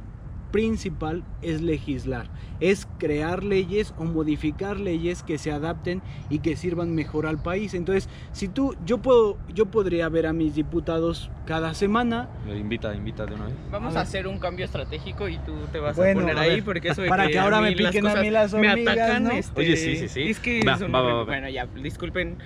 principal 0.53 1.23
es 1.41 1.61
legislar, 1.61 2.27
es 2.59 2.87
crear 2.99 3.43
leyes 3.43 3.93
o 3.97 4.03
modificar 4.05 4.79
leyes 4.79 5.23
que 5.23 5.39
se 5.39 5.51
adapten 5.51 6.03
y 6.29 6.39
que 6.39 6.55
sirvan 6.55 6.93
mejor 6.93 7.25
al 7.25 7.41
país. 7.41 7.73
Entonces, 7.73 8.07
si 8.33 8.47
tú, 8.47 8.75
yo 8.85 8.99
puedo, 8.99 9.37
yo 9.53 9.65
podría 9.65 10.07
ver 10.09 10.27
a 10.27 10.31
mis 10.31 10.53
diputados 10.53 11.31
cada 11.47 11.73
semana. 11.73 12.29
Me 12.45 12.55
invita, 12.57 12.93
invita 12.95 13.25
de 13.25 13.33
una 13.33 13.45
vez. 13.47 13.55
Vamos 13.71 13.95
A 13.95 13.99
a, 13.99 14.01
hacer 14.03 14.27
un 14.27 14.37
cambio 14.37 14.63
estratégico 14.63 15.27
y 15.27 15.39
tú 15.39 15.53
te 15.71 15.79
vas 15.79 15.97
Bueno, 15.97 16.19
a 16.21 16.23
poner 16.23 16.37
a 16.37 16.41
ahí 16.41 16.61
porque 16.61 16.89
eso 16.89 17.01
de 17.01 17.09
para 17.09 17.27
que 17.27 17.39
ahora 17.39 17.57
a 17.57 17.61
me 17.61 17.71
piquen 17.73 18.05
a 18.07 18.15
mí 18.21 18.29
las 18.29 18.53
me 18.53 18.69
hormigas, 18.69 18.95
atacan, 18.95 19.23
¿no? 19.23 19.31
este, 19.31 19.59
Oye, 19.59 19.75
sí, 19.75 19.95
sí, 19.97 20.07
sí. 20.07 20.21
Es 20.29 20.39
que 20.39 20.61
va, 20.63 20.77
va, 20.77 21.01
va. 21.01 21.23
bueno, 21.25 21.49
ya, 21.49 21.65
disculpen 21.65 22.37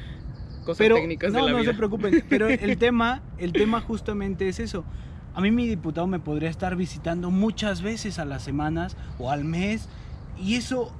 cosas 0.63 0.77
Pero 0.77 0.95
técnicas 0.95 1.33
no, 1.33 1.39
de 1.39 1.45
la 1.45 1.51
no 1.51 1.57
vida. 1.59 1.71
se 1.71 1.77
preocupen. 1.77 2.23
Pero 2.29 2.47
el 2.47 2.77
tema, 2.79 3.21
el 3.37 3.51
tema 3.51 3.81
justamente 3.81 4.47
es 4.47 4.59
eso. 4.61 4.85
A 5.37 5.39
mí 5.39 5.51
mi 5.51 5.67
diputado 5.67 6.07
me 6.07 6.17
podría 6.17 6.49
estar 6.49 6.75
visitando 6.75 7.29
muchas 7.29 7.83
veces 7.83 8.17
a 8.17 8.25
las 8.25 8.41
semanas 8.41 8.97
o 9.19 9.29
al 9.29 9.43
mes 9.43 9.87
y 10.35 10.55
eso 10.55 10.91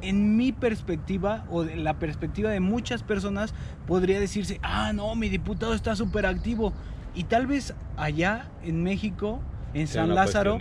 en 0.00 0.38
mi 0.38 0.50
perspectiva 0.50 1.44
o 1.50 1.64
de 1.64 1.76
la 1.76 1.98
perspectiva 1.98 2.48
de 2.48 2.60
muchas 2.60 3.02
personas 3.02 3.52
podría 3.86 4.18
decirse, 4.18 4.58
ah, 4.62 4.94
no, 4.94 5.14
mi 5.14 5.28
diputado 5.28 5.74
está 5.74 5.94
súper 5.94 6.24
activo. 6.24 6.72
Y 7.14 7.24
tal 7.24 7.46
vez 7.46 7.74
allá 7.98 8.46
en 8.64 8.82
México, 8.82 9.42
en 9.74 9.86
San 9.86 10.14
Lázaro, 10.14 10.58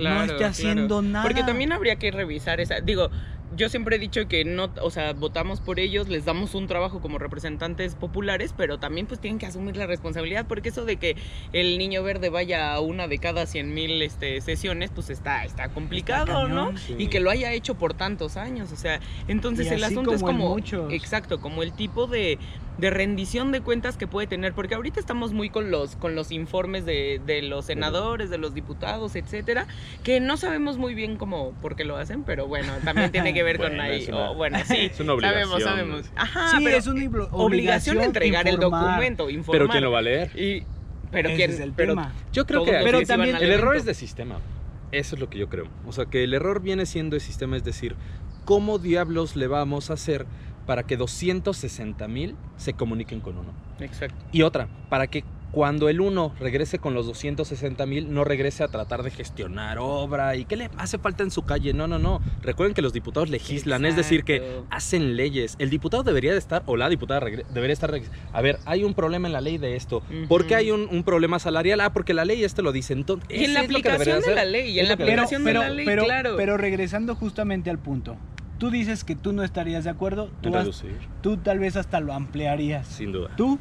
no 0.00 0.22
esté 0.22 0.46
haciendo 0.46 1.02
nada. 1.02 1.24
Porque 1.24 1.42
también 1.42 1.72
habría 1.72 1.96
que 1.96 2.10
revisar 2.10 2.58
esa. 2.58 2.80
Digo, 2.80 3.10
yo 3.56 3.68
siempre 3.68 3.96
he 3.96 3.98
dicho 3.98 4.26
que 4.28 4.44
no, 4.44 4.70
o 4.80 4.90
sea, 4.90 5.12
votamos 5.12 5.60
por 5.60 5.78
ellos, 5.78 6.08
les 6.08 6.24
damos 6.24 6.54
un 6.54 6.66
trabajo 6.66 7.00
como 7.00 7.18
representantes 7.18 7.94
populares, 7.94 8.54
pero 8.56 8.78
también 8.78 9.06
pues 9.06 9.20
tienen 9.20 9.38
que 9.38 9.46
asumir 9.46 9.76
la 9.76 9.86
responsabilidad, 9.86 10.46
porque 10.46 10.70
eso 10.70 10.84
de 10.84 10.96
que 10.96 11.16
el 11.52 11.78
niño 11.78 12.02
verde 12.02 12.28
vaya 12.28 12.72
a 12.72 12.80
una 12.80 13.08
de 13.08 13.18
cada 13.18 13.46
100 13.46 13.74
mil 13.74 14.02
este, 14.02 14.40
sesiones, 14.40 14.90
pues 14.94 15.10
está, 15.10 15.44
está 15.44 15.68
complicado, 15.68 16.42
Está 16.42 16.48
¿no? 16.48 16.76
Sí. 16.76 16.94
Y 16.98 17.08
que 17.08 17.20
lo 17.20 17.30
haya 17.30 17.52
hecho 17.52 17.74
por 17.74 17.94
tantos 17.94 18.36
años, 18.36 18.72
o 18.72 18.76
sea, 18.76 19.00
entonces 19.28 19.66
Y 19.66 19.74
el 19.74 19.84
asunto 19.84 20.14
es 20.14 20.20
como 20.20 20.32
en 20.32 20.38
como, 20.38 20.54
muchos. 20.54 20.92
exacto, 20.92 21.40
como 21.40 21.62
el 21.62 21.72
tipo 21.72 22.06
de, 22.06 22.38
de 22.78 22.90
rendición 22.90 23.52
de 23.52 23.60
cuentas 23.60 23.96
que 23.96 24.06
puede 24.06 24.26
tener, 24.26 24.54
porque 24.54 24.74
ahorita 24.74 24.98
estamos 24.98 25.32
muy 25.32 25.50
con 25.50 25.70
los, 25.70 25.94
con 25.96 26.14
los 26.14 26.32
informes 26.32 26.84
de, 26.86 27.20
de 27.26 27.42
los 27.42 27.66
senadores, 27.66 28.30
de 28.30 28.38
los 28.38 28.54
diputados, 28.54 29.14
etcétera, 29.14 29.66
que 30.02 30.20
no 30.20 30.36
sabemos 30.36 30.78
muy 30.78 30.94
bien 30.94 31.16
cómo, 31.16 31.52
por 31.60 31.76
qué 31.76 31.84
lo 31.84 31.96
hacen, 31.96 32.24
pero 32.24 32.46
bueno, 32.48 32.72
también 32.84 33.12
tiene 33.12 33.34
que 33.34 33.42
ver 33.42 33.58
con 33.58 33.78
ahí, 33.78 34.02
es 34.02 34.08
una- 34.08 34.30
o 34.30 34.34
bueno, 34.34 34.58
sí, 34.64 34.76
es 34.92 34.98
una 35.00 35.12
obligación. 35.12 35.42
sabemos, 35.50 35.62
sabemos, 35.62 36.10
ajá, 36.16 36.48
sí, 36.56 36.64
pero 36.64 36.76
es 36.78 36.86
una 36.86 37.00
obli- 37.04 37.28
obligación 37.30 37.98
de 37.98 38.04
entregar 38.04 38.48
el 38.48 38.56
documento, 38.58 39.28
informar, 39.30 39.52
Pero 39.58 39.68
¿quién 39.68 39.84
lo 39.84 39.90
va 39.92 39.98
a 39.98 40.02
leer? 40.02 40.30
y, 40.38 40.64
pero 41.10 41.28
Ese 41.28 41.36
quién, 41.36 41.50
es 41.50 41.60
el 41.60 41.72
pero 41.72 41.92
tema. 41.92 42.12
Yo 42.32 42.46
creo 42.46 42.64
que 42.64 42.72
Pero 42.82 43.02
también- 43.02 43.36
el 43.36 43.52
error 43.52 43.76
es 43.76 43.84
de 43.84 43.92
sistema. 43.94 44.38
Eso 44.92 45.14
es 45.14 45.20
lo 45.20 45.28
que 45.30 45.38
yo 45.38 45.48
creo. 45.48 45.68
O 45.86 45.92
sea, 45.92 46.06
que 46.06 46.24
el 46.24 46.32
error 46.34 46.60
viene 46.62 46.84
siendo 46.86 47.14
de 47.16 47.20
sistema, 47.20 47.56
es 47.56 47.64
decir, 47.64 47.96
¿cómo 48.46 48.78
diablos 48.78 49.36
le 49.36 49.46
vamos 49.46 49.90
a 49.90 49.94
hacer 49.94 50.26
para 50.66 50.84
que 50.84 50.96
260 50.96 52.08
mil 52.08 52.36
se 52.56 52.74
comuniquen 52.74 53.20
con 53.20 53.38
uno? 53.38 53.52
Exacto. 53.80 54.24
Y 54.32 54.42
otra, 54.42 54.68
para 54.88 55.06
que 55.06 55.24
cuando 55.52 55.90
el 55.90 56.00
uno 56.00 56.34
regrese 56.40 56.78
con 56.78 56.94
los 56.94 57.06
260 57.06 57.84
mil, 57.86 58.12
no 58.12 58.24
regrese 58.24 58.64
a 58.64 58.68
tratar 58.68 59.02
de 59.02 59.10
gestionar 59.10 59.76
obra 59.78 60.34
y 60.34 60.46
qué 60.46 60.56
le 60.56 60.70
hace 60.78 60.98
falta 60.98 61.22
en 61.22 61.30
su 61.30 61.42
calle. 61.42 61.74
No, 61.74 61.86
no, 61.86 61.98
no. 61.98 62.20
Recuerden 62.40 62.74
que 62.74 62.80
los 62.80 62.94
diputados 62.94 63.28
legislan, 63.28 63.84
es 63.84 63.94
decir, 63.94 64.24
que 64.24 64.62
hacen 64.70 65.14
leyes. 65.14 65.56
El 65.58 65.68
diputado 65.68 66.02
debería 66.02 66.32
de 66.32 66.38
estar, 66.38 66.62
o 66.66 66.76
la 66.76 66.88
diputada 66.88 67.20
debería 67.20 67.72
estar, 67.74 67.94
a 68.32 68.40
ver, 68.40 68.58
hay 68.64 68.82
un 68.82 68.94
problema 68.94 69.28
en 69.28 69.34
la 69.34 69.42
ley 69.42 69.58
de 69.58 69.76
esto. 69.76 70.02
¿Por 70.26 70.46
qué 70.46 70.54
hay 70.56 70.70
un, 70.70 70.88
un 70.90 71.04
problema 71.04 71.38
salarial? 71.38 71.80
Ah, 71.80 71.92
porque 71.92 72.14
la 72.14 72.24
ley 72.24 72.42
este 72.42 72.62
lo 72.62 72.72
dice. 72.72 72.94
Entonces, 72.94 73.28
Y 73.30 73.44
en 73.44 73.54
la 73.54 73.60
aplicación 73.60 74.22
de 74.22 74.34
la 74.34 74.44
ley, 74.46 74.80
en 74.80 74.88
la 74.88 74.94
aplicación 74.94 75.44
de 75.44 75.52
la 75.52 75.68
ley, 75.68 75.84
pero, 75.84 76.04
claro. 76.04 76.34
pero 76.36 76.56
regresando 76.56 77.14
justamente 77.14 77.68
al 77.68 77.78
punto, 77.78 78.16
tú 78.62 78.70
dices 78.70 79.02
que 79.02 79.16
tú 79.16 79.32
no 79.32 79.42
estarías 79.42 79.82
de 79.82 79.90
acuerdo, 79.90 80.30
tú, 80.40 80.54
has- 80.54 80.84
tal 81.42 81.58
vez 81.58 81.74
hasta 81.74 81.98
lo 81.98 82.12
ampliarías. 82.12 82.86
sin 82.86 83.10
duda. 83.10 83.30
Tú, 83.36 83.58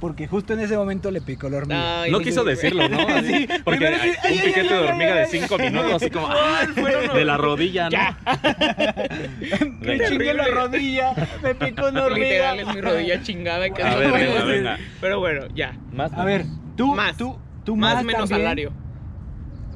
porque 0.00 0.26
justo 0.26 0.52
en 0.54 0.58
ese 0.58 0.76
momento 0.76 1.12
le 1.12 1.20
picó 1.20 1.48
la 1.48 1.58
hormiga. 1.58 2.02
Ay, 2.02 2.10
No 2.10 2.18
quiso 2.18 2.42
decirlo, 2.42 2.88
¿no? 2.88 2.98
Así, 3.08 3.32
Sí, 3.32 3.46
porque 3.64 3.86
sí, 3.86 3.94
ay, 4.00 4.10
un 4.10 4.16
ay, 4.24 4.38
piquete 4.40 4.60
ay, 4.62 4.68
de 4.68 4.74
hormiga 4.88 5.12
ay, 5.12 5.18
de 5.20 5.26
cinco 5.26 5.58
minutos, 5.58 5.92
así 5.92 6.10
como 6.10 6.26
¡ah! 6.30 6.66
de 7.14 7.24
la 7.24 7.36
rodilla, 7.36 7.84
¿no? 7.84 7.90
Ya. 7.90 8.18
Me 9.80 10.00
chingué 10.08 10.34
la 10.34 10.48
rodilla, 10.48 11.14
me 11.40 11.54
picó 11.54 11.86
una 11.86 12.02
hormiga. 12.06 12.54
Literal 12.54 12.58
es 12.58 12.74
mi 12.74 12.80
rodilla 12.80 13.22
chingada 13.22 13.70
que 13.70 13.80
A 13.80 13.94
ver, 13.94 14.10
peor. 14.12 14.20
venga, 14.28 14.44
venga. 14.44 14.78
Pero 15.00 15.20
bueno, 15.20 15.46
ya. 15.54 15.76
Más, 15.92 16.12
A 16.14 16.24
ver, 16.24 16.46
tú, 16.76 16.96
Más. 16.96 17.16
tú, 17.16 17.38
tú 17.64 17.76
Más 17.76 17.94
más, 17.94 18.04
menos 18.04 18.20
también, 18.28 18.40
salario. 18.40 18.72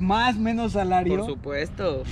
Más 0.00 0.36
menos 0.36 0.72
salario. 0.72 1.18
Por 1.18 1.26
supuesto. 1.26 2.02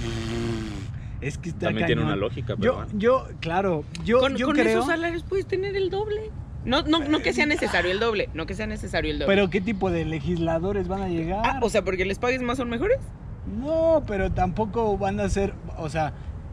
Es 1.25 1.39
que 1.39 1.49
está 1.49 1.67
También 1.67 1.87
tiene 1.87 2.03
una 2.03 2.17
lógica, 2.17 2.55
pero 2.57 2.73
Yo, 2.73 2.75
bueno. 2.75 2.91
yo, 2.99 3.27
claro, 3.41 3.85
yo, 4.05 4.19
con 4.21 4.37
yo 4.37 4.47
con 4.47 4.57
creo. 4.57 4.69
esos 4.69 4.87
salarios 4.87 5.23
puedes 5.23 5.47
tener 5.47 5.75
el 5.75 5.89
doble. 5.89 6.31
No, 6.67 6.83
no, 6.83 7.01
no 7.01 7.21
que 7.21 7.33
sea 7.33 7.47
necesario 7.47 7.91
el 7.91 7.99
doble, 8.01 8.29
no 8.35 8.47
que 8.47 8.55
sea 8.55 8.67
necesario 8.67 9.11
el 9.11 9.19
doble. 9.19 9.35
Pero 9.35 9.49
qué 9.51 9.61
tipo 9.61 9.91
de 9.91 10.05
legisladores 10.05 10.87
van 10.89 11.03
a 11.03 11.09
llegar. 11.09 11.41
Ah, 11.45 11.61
o 11.63 11.71
sea, 11.71 11.83
porque 11.83 12.05
les 12.05 12.19
pagues 12.19 12.43
más 12.43 12.59
son 12.59 12.69
mejores. 12.69 12.99
No, 13.59 14.03
pero 14.07 14.33
tampoco 14.33 14.97
van 14.99 15.21
a 15.21 15.29
ser, 15.29 15.55
o 15.79 15.89
sea, 15.91 16.13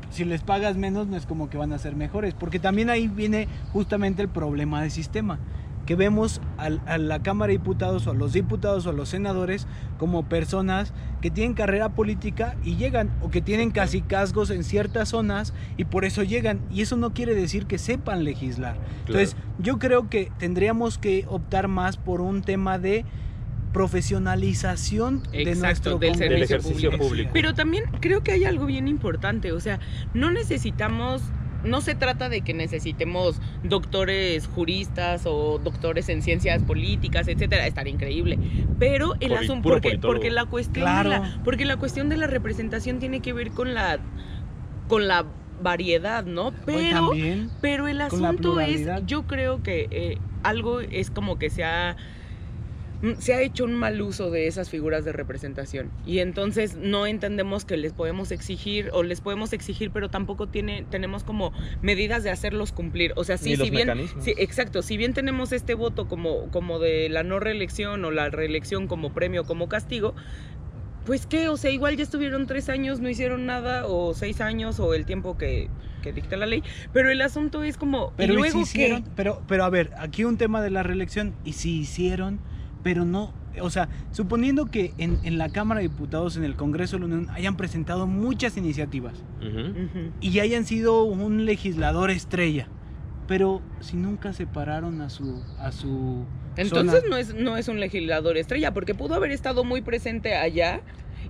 si 0.10 0.26
les 0.26 0.42
pagas 0.42 0.76
menos 0.78 1.08
no 1.08 1.16
es 1.18 1.26
como 1.26 1.50
que 1.50 1.58
van 1.58 1.72
a 1.74 1.78
ser 1.78 1.96
mejores, 1.96 2.34
porque 2.34 2.60
también 2.60 2.90
ahí 2.90 3.08
viene 3.08 3.48
justamente 3.72 4.22
el 4.22 4.28
problema 4.30 4.82
de 4.82 4.90
sistema, 4.90 5.40
que 5.86 5.96
vemos 5.96 6.42
al- 6.58 6.82
a 6.86 6.98
la 6.98 7.22
Cámara 7.24 7.52
de 7.52 7.58
Diputados 7.58 8.06
o 8.08 8.12
a 8.12 8.14
los 8.14 8.34
diputados 8.34 8.86
o 8.86 8.92
a 8.92 8.94
los 8.94 9.10
senadores 9.10 9.68
como 9.98 10.24
personas 10.24 10.94
que 11.22 11.32
tienen 11.32 11.54
carrera 11.54 11.90
política 11.90 12.56
y 12.64 12.76
llegan, 12.76 13.10
o 13.22 13.30
que 13.30 13.42
tienen 13.42 13.72
casi 13.72 14.02
casgos 14.02 14.50
en 14.52 14.64
ciertas 14.64 15.10
zonas 15.10 15.54
y 15.78 15.86
por 15.86 16.06
eso 16.06 16.24
llegan, 16.24 16.60
y 16.72 16.82
eso 16.82 16.98
no 16.98 17.14
quiere 17.14 17.34
decir 17.36 17.66
que 17.66 17.78
sepan 17.78 18.24
legislar. 18.24 18.78
Entonces, 19.02 19.36
yo 19.60 19.80
creo 19.80 20.10
que 20.10 20.32
tendríamos 20.38 20.98
que 20.98 21.26
optar 21.28 21.68
más 21.68 21.98
por 21.98 22.22
un 22.22 22.42
tema 22.42 22.78
de 22.78 23.06
profesionalización 23.74 25.24
de 25.32 25.56
nuestro 25.56 25.98
del 25.98 26.16
servicio 26.16 26.44
ejercicio 26.58 26.98
público. 26.98 27.30
Pero 27.34 27.54
también 27.54 27.86
creo 28.02 28.22
que 28.24 28.32
hay 28.34 28.46
algo 28.46 28.66
bien 28.66 28.88
importante, 28.88 29.52
o 29.52 29.60
sea, 29.60 29.80
no 30.14 30.32
necesitamos, 30.32 31.22
no 31.64 31.82
se 31.82 31.96
trata 31.96 32.30
de 32.30 32.42
que 32.42 32.54
necesitemos 32.54 33.40
doctores 33.64 34.48
juristas 34.48 35.24
o 35.26 35.60
doctores 35.64 36.10
en 36.10 36.22
ciencias 36.22 36.64
políticas, 36.64 37.28
etcétera, 37.28 37.68
estaría 37.68 37.94
increíble. 37.94 38.38
Pero 38.80 39.14
el 39.20 39.30
Poli- 39.32 39.36
asunto, 39.46 39.70
porque, 39.70 39.98
porque 40.00 40.32
la 40.32 40.46
cuestión 40.46 40.86
Claro. 40.86 41.10
de 41.10 41.20
la, 41.20 41.42
porque 41.44 41.66
la 41.66 41.78
cuestión 41.78 42.10
de 42.10 42.18
la 42.18 42.28
representación 42.28 43.00
tiene 43.00 43.20
que 43.22 43.34
ver 43.34 43.52
con 43.52 43.74
la, 43.74 44.00
con 44.88 45.08
la 45.08 45.26
variedad, 45.62 46.26
¿no? 46.26 46.52
Pero 46.66 47.10
también. 47.10 47.50
pero 47.62 47.88
el 47.88 48.02
asunto 48.02 48.60
es, 48.60 48.88
yo 49.06 49.24
creo 49.28 49.62
que 49.62 49.88
eh, 49.92 50.18
algo 50.44 50.80
es 50.82 51.12
como 51.12 51.38
que 51.38 51.50
se 51.52 51.64
ha, 51.64 51.96
se 53.20 53.34
ha 53.34 53.42
hecho 53.42 53.66
un 53.66 53.74
mal 53.74 54.02
uso 54.02 54.30
de 54.30 54.48
esas 54.48 54.70
figuras 54.70 55.06
de 55.06 55.12
representación. 55.12 55.92
Y 56.06 56.20
entonces 56.20 56.76
no 56.76 57.08
entendemos 57.08 57.66
que 57.66 57.78
les 57.78 57.94
podemos 57.94 58.32
exigir, 58.32 58.90
o 58.94 59.04
les 59.04 59.22
podemos 59.22 59.54
exigir, 59.54 59.92
pero 59.92 60.10
tampoco 60.10 60.48
tiene, 60.48 60.86
tenemos 60.90 61.24
como 61.24 61.52
medidas 61.82 62.24
de 62.24 62.30
hacerlos 62.30 62.72
cumplir. 62.72 63.14
O 63.16 63.24
sea, 63.24 63.38
sí, 63.38 63.56
si 63.56 63.70
bien... 63.70 63.92
Sí, 64.20 64.34
exacto. 64.38 64.82
Si 64.82 64.98
bien 64.98 65.14
tenemos 65.14 65.52
este 65.52 65.74
voto 65.74 66.08
como, 66.08 66.50
como 66.52 66.80
de 66.80 67.10
la 67.10 67.24
no 67.24 67.40
reelección 67.40 68.06
o 68.06 68.12
la 68.12 68.30
reelección 68.30 68.88
como 68.88 69.14
premio, 69.14 69.44
como 69.44 69.68
castigo, 69.68 70.14
pues 71.06 71.26
qué, 71.26 71.50
o 71.50 71.58
sea, 71.58 71.72
igual 71.72 71.98
ya 71.98 72.04
estuvieron 72.04 72.46
tres 72.46 72.70
años, 72.70 73.00
no 73.00 73.10
hicieron 73.10 73.46
nada, 73.46 73.88
o 73.88 74.14
seis 74.14 74.40
años, 74.40 74.80
o 74.80 74.94
el 74.94 75.06
tiempo 75.06 75.38
que, 75.38 75.70
que 76.04 76.14
dicta 76.14 76.38
la 76.38 76.46
ley. 76.46 76.64
Pero 76.94 77.10
el 77.10 77.22
asunto 77.22 77.64
es 77.64 77.78
como, 77.78 78.14
Pero 78.18 78.34
¿y 78.34 78.36
¿y 78.36 78.40
luego 78.40 78.66
si 78.66 78.78
qué? 78.78 79.04
Pero, 79.16 79.42
pero 79.48 79.64
a 79.64 79.70
ver, 79.70 79.92
aquí 79.98 80.24
un 80.24 80.38
tema 80.38 80.62
de 80.62 80.70
la 80.70 80.84
reelección. 80.84 81.34
Y 81.44 81.54
si 81.54 81.80
hicieron, 81.80 82.40
pero 82.84 83.06
no. 83.06 83.34
O 83.62 83.70
sea, 83.70 83.90
suponiendo 84.12 84.68
que 84.68 84.94
en, 84.98 85.20
en 85.24 85.38
la 85.38 85.50
Cámara 85.50 85.82
de 85.82 85.90
Diputados, 85.90 86.38
en 86.38 86.44
el 86.46 86.56
Congreso 86.56 86.96
de 86.96 87.00
la 87.02 87.06
Unión, 87.08 87.30
hayan 87.32 87.58
presentado 87.58 88.08
muchas 88.08 88.56
iniciativas 88.56 89.14
Ujú. 89.40 89.60
Ujú. 89.60 90.12
y 90.22 90.40
hayan 90.40 90.66
sido 90.66 91.04
un 91.04 91.46
legislador 91.46 92.12
estrella, 92.12 92.68
pero 93.28 93.62
si 93.82 93.98
nunca 93.98 94.32
se 94.34 94.48
pararon 94.48 95.02
a 95.02 95.10
su, 95.10 95.44
a 95.60 95.72
su 95.74 96.24
Entonces 96.56 97.02
zona, 97.02 97.10
no 97.10 97.18
es, 97.18 97.36
no 97.36 97.58
es 97.58 97.68
un 97.68 97.80
legislador 97.82 98.38
estrella, 98.38 98.74
porque 98.74 98.96
pudo 98.96 99.16
haber 99.16 99.32
estado 99.32 99.66
muy 99.66 99.82
presente 99.82 100.36
allá 100.38 100.80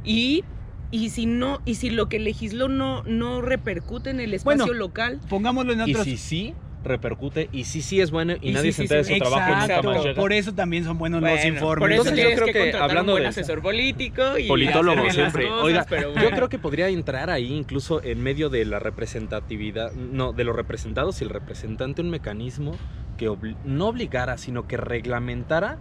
y, 0.03 0.43
y 0.91 1.09
si 1.09 1.25
no, 1.25 1.59
y 1.65 1.73
si 1.75 1.89
lo 1.89 2.07
que 2.07 2.19
legisló 2.19 2.67
no, 2.69 3.01
no 3.03 3.41
repercute 3.41 4.11
en 4.11 4.19
el 4.19 4.33
espacio 4.35 4.65
Bueno, 4.67 4.73
local. 4.79 5.19
pongámoslo 5.27 5.73
en 5.73 5.79
Y 5.87 5.91
otros. 5.91 6.03
si 6.05 6.17
sí, 6.17 6.53
repercute. 6.83 7.49
Y 7.51 7.65
si 7.65 7.81
sí 7.81 8.01
es 8.01 8.11
bueno 8.11 8.33
y, 8.41 8.49
Y 8.49 8.53
nadie 8.53 8.71
se 8.71 8.77
sí 8.77 8.81
entera 8.83 9.03
de 9.03 9.13
su 9.13 9.17
trabajo 9.19 9.51
y 9.51 9.55
nunca 9.61 9.81
más 9.81 10.03
llega. 10.03 10.15
por 10.19 10.33
eso 10.33 10.53
también 10.53 10.83
son 10.83 10.97
buenos 10.97 11.21
los 11.21 11.45
informes. 11.45 11.79
Por 11.81 11.91
eso 11.91 12.01
Entonces, 12.09 12.23
yo 12.37 12.43
creo 12.43 12.53
que, 12.71 12.77
hablando 12.77 13.11
un 13.13 13.15
buen 13.15 13.23
de 13.23 13.29
eso- 13.29 13.41
asesor 13.41 13.61
político 13.61 14.37
y 14.37 14.47
Politólogo 14.47 15.09
siempre. 15.11 15.47
cosas, 15.47 15.63
Oiga, 15.63 15.85
pero 15.89 16.13
Yo 16.15 16.29
creo 16.31 16.49
que 16.49 16.59
podría 16.59 16.87
entrar 16.89 17.29
ahí 17.29 17.53
incluso 17.53 18.03
en 18.03 18.21
medio 18.23 18.49
de 18.49 18.65
la 18.65 18.79
representatividad, 18.79 19.91
no, 19.93 20.33
de 20.33 20.43
los 20.43 20.55
representados 20.55 21.21
y 21.21 21.23
el 21.25 21.29
representante 21.29 22.01
un 22.01 22.09
mecanismo 22.09 22.75
que 23.17 23.29
obli- 23.29 23.55
no 23.63 23.87
obligara, 23.87 24.37
sino 24.37 24.67
que 24.67 24.77
reglamentara 24.77 25.77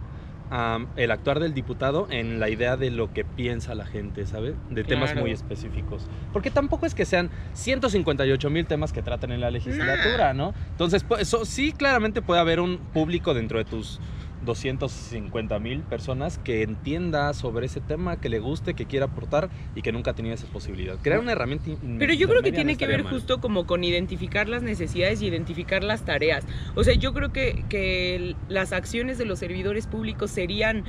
el 0.97 1.11
actuar 1.11 1.39
del 1.39 1.53
diputado 1.53 2.07
en 2.09 2.39
la 2.41 2.49
idea 2.49 2.75
de 2.75 2.91
lo 2.91 3.13
que 3.13 3.23
piensa 3.23 3.73
la 3.73 3.85
gente, 3.85 4.25
¿sabes? 4.25 4.55
De 4.69 4.83
temas 4.83 5.15
muy 5.15 5.31
específicos. 5.31 6.07
Porque 6.33 6.51
tampoco 6.51 6.85
es 6.85 6.93
que 6.93 7.05
sean 7.05 7.29
158 7.53 8.49
mil 8.49 8.65
temas 8.65 8.91
que 8.91 9.01
tratan 9.01 9.31
en 9.31 9.39
la 9.39 9.49
legislatura, 9.49 10.33
¿no? 10.33 10.53
Entonces, 10.71 11.03
pues, 11.03 11.21
eso 11.21 11.45
sí, 11.45 11.71
claramente 11.71 12.21
puede 12.21 12.41
haber 12.41 12.59
un 12.59 12.77
público 12.77 13.33
dentro 13.33 13.59
de 13.59 13.65
tus 13.65 14.01
250 14.45 15.59
mil 15.59 15.81
personas 15.81 16.37
que 16.39 16.63
entienda 16.63 17.33
sobre 17.33 17.65
ese 17.67 17.81
tema, 17.81 18.19
que 18.19 18.29
le 18.29 18.39
guste, 18.39 18.73
que 18.73 18.85
quiera 18.85 19.05
aportar 19.05 19.49
y 19.75 19.81
que 19.81 19.91
nunca 19.91 20.11
ha 20.11 20.13
tenido 20.13 20.35
esa 20.35 20.47
posibilidad. 20.47 20.97
Crear 21.01 21.19
una 21.19 21.33
herramienta 21.33 21.69
Pero 21.99 22.13
yo 22.13 22.27
creo 22.27 22.41
que 22.41 22.51
no 22.51 22.55
tiene 22.55 22.77
que 22.77 22.87
ver 22.87 23.03
mal. 23.03 23.13
justo 23.13 23.39
como 23.39 23.65
con 23.65 23.83
identificar 23.83 24.49
las 24.49 24.63
necesidades 24.63 25.21
y 25.21 25.27
identificar 25.27 25.83
las 25.83 26.03
tareas. 26.05 26.45
O 26.75 26.83
sea, 26.83 26.93
yo 26.95 27.13
creo 27.13 27.31
que, 27.31 27.63
que 27.69 28.35
las 28.49 28.73
acciones 28.73 29.17
de 29.17 29.25
los 29.25 29.39
servidores 29.39 29.87
públicos 29.87 30.31
serían... 30.31 30.85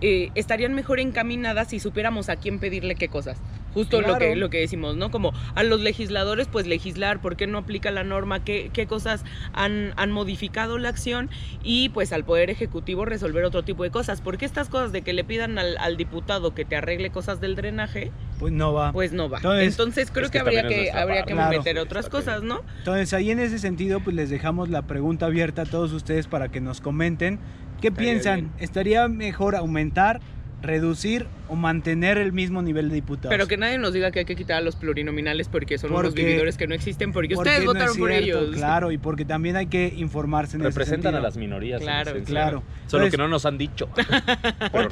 eh, 0.00 0.30
estarían 0.34 0.74
mejor 0.74 1.00
encaminadas 1.00 1.68
si 1.68 1.80
supiéramos 1.80 2.28
a 2.28 2.36
quién 2.36 2.58
pedirle 2.58 2.94
qué 2.94 3.08
cosas. 3.08 3.40
Justo 3.74 4.00
lo, 4.00 4.16
que, 4.18 4.36
lo 4.36 4.50
que 4.50 4.60
decimos, 4.60 4.96
¿no? 4.96 5.10
Como 5.10 5.32
a 5.54 5.62
los 5.64 5.80
legisladores, 5.80 6.48
pues 6.50 6.66
legislar, 6.66 7.20
por 7.20 7.36
qué 7.36 7.46
no 7.46 7.58
aplica 7.58 7.90
la 7.90 8.04
norma, 8.04 8.44
qué, 8.44 8.70
qué 8.72 8.86
cosas 8.86 9.24
han, 9.52 9.92
han 9.96 10.12
modificado 10.12 10.78
la 10.78 10.88
acción 10.88 11.28
y 11.62 11.88
pues 11.90 12.12
al 12.12 12.24
Poder 12.24 12.50
Ejecutivo 12.50 13.04
resolver 13.04 13.44
otro 13.44 13.62
tipo 13.64 13.82
de 13.82 13.90
cosas. 13.90 14.20
Porque 14.20 14.44
estas 14.46 14.68
cosas 14.68 14.92
de 14.92 15.02
que 15.02 15.12
le 15.12 15.24
pidan 15.24 15.58
al, 15.58 15.76
al 15.78 15.96
diputado 15.96 16.54
que 16.54 16.64
te 16.64 16.76
arregle 16.76 17.10
cosas 17.10 17.40
del 17.40 17.56
drenaje, 17.56 18.12
Pues 18.38 18.52
no 18.52 18.72
va. 18.72 18.92
pues 18.92 19.12
no 19.12 19.28
va. 19.28 19.38
Entonces- 19.38 19.68
Entonces, 19.74 20.10
creo 20.10 20.26
Es 20.26 20.30
que, 20.30 20.38
que 20.38 20.42
habría 20.42 20.62
que, 20.68 20.90
habría 20.92 21.24
que 21.24 21.32
Claro. 21.34 21.58
meter 21.58 21.78
otras 21.78 22.08
cosas, 22.08 22.42
¿no? 22.42 22.60
Entonces 22.78 23.12
ahí 23.12 23.30
en 23.32 23.40
ese 23.40 23.58
sentido 23.58 24.00
pues 24.00 24.14
les 24.14 24.30
dejamos 24.30 24.68
la 24.70 24.82
pregunta 24.82 25.26
abierta 25.26 25.62
a 25.62 25.66
todos 25.66 25.92
ustedes 25.92 26.28
para 26.28 26.48
que 26.48 26.60
nos 26.60 26.80
comenten 26.80 27.40
qué 27.80 27.88
Estaría 27.88 28.10
piensan. 28.12 28.40
bien. 28.40 28.52
¿Estaría 28.58 29.08
mejor 29.08 29.56
aumentar, 29.56 30.20
reducir 30.64 31.26
o 31.48 31.54
mantener 31.56 32.18
el 32.18 32.32
mismo 32.32 32.62
nivel 32.62 32.88
de 32.88 32.96
diputados? 32.96 33.30
Pero 33.30 33.46
que 33.46 33.56
nadie 33.56 33.78
nos 33.78 33.92
diga 33.92 34.10
que 34.10 34.20
hay 34.20 34.24
que 34.24 34.34
quitar 34.36 34.56
a 34.56 34.60
los 34.60 34.76
plurinominales 34.76 35.48
porque 35.48 35.78
son 35.78 35.90
unos 35.92 36.06
Porque- 36.06 36.24
vividores 36.24 36.56
que 36.56 36.66
no 36.66 36.74
existen, 36.74 37.12
porque, 37.12 37.34
Porque 37.34 37.50
ustedes 37.50 37.64
no 37.64 37.72
es 37.72 37.76
votaron 37.78 37.96
por 37.98 38.10
ellos. 38.10 38.56
Claro, 38.56 38.90
y 38.92 38.98
porque 38.98 39.24
también 39.24 39.56
hay 39.56 39.66
que 39.66 39.92
informarse 39.96 40.56
en 40.56 40.62
ese 40.62 40.70
Representan 40.70 41.14
a 41.14 41.20
las 41.20 41.36
minorías. 41.36 41.80
Claro. 41.80 42.12
Claro. 42.24 42.62
Solo 42.86 43.04
Entonces, 43.04 43.10
que 43.12 43.16
no 43.18 43.28
nos 43.28 43.46
han 43.46 43.58
dicho. 43.58 43.88
Pero. 44.72 44.88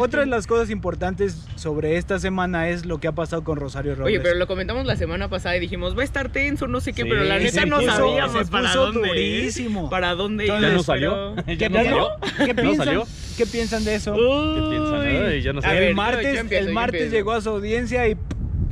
Otra 0.00 0.20
de 0.20 0.26
las 0.26 0.46
cosas 0.46 0.70
importantes 0.70 1.46
sobre 1.56 1.96
esta 1.96 2.18
semana 2.18 2.68
es 2.68 2.84
lo 2.86 2.98
que 2.98 3.08
ha 3.08 3.12
pasado 3.12 3.44
con 3.44 3.56
Rosario 3.58 3.94
Robles. 3.94 4.06
Oye, 4.14 4.20
pero 4.20 4.36
lo 4.36 4.46
comentamos 4.46 4.84
la 4.86 4.96
semana 4.96 5.28
pasada 5.28 5.56
y 5.56 5.60
dijimos, 5.60 5.96
va 5.96 6.02
a 6.02 6.04
estar 6.04 6.30
tenso, 6.30 6.66
no 6.66 6.80
sé 6.80 6.92
qué, 6.92 7.02
Sí, 7.02 7.08
pero 7.08 7.24
la 7.24 7.38
neta 7.38 7.64
no 7.66 7.78
puso- 7.80 7.90
sabíamos 7.96 8.46
se 8.46 8.50
para 8.50 8.68
puso 8.68 8.86
dónde. 8.92 9.08
durísimo. 9.08 9.90
Para 9.90 10.14
dónde 10.14 10.44
Entonces- 10.44 10.64
ir, 10.66 10.70
¿Ya 10.70 10.76
no 10.76 10.82
salió? 10.82 11.36
¿Ya 11.46 11.68
no 11.68 11.74
¿Ya 11.76 11.84
salió? 11.84 12.08
¿Qué 12.44 12.54
¿No 12.54 12.62
piensan? 12.62 12.86
salió? 12.86 13.06
¿Qué 13.36 13.46
piensan 13.46 13.84
de 13.84 13.94
eso? 13.96 14.14
¿Qué 14.14 14.62
piensan? 14.70 15.00
Ay, 15.26 15.42
ya 15.42 15.52
no 15.52 15.58
A 15.58 15.62
sé. 15.62 15.68
ver, 15.68 15.82
el 15.84 15.94
martes, 15.94 16.34
yo 16.34 16.40
empiezo, 16.40 16.62
el 16.62 16.68
yo 16.68 16.74
martes 16.74 17.00
empiezo. 17.02 17.16
llegó 17.16 17.32
a 17.32 17.40
su 17.40 17.50
audiencia 17.50 18.08
y 18.08 18.16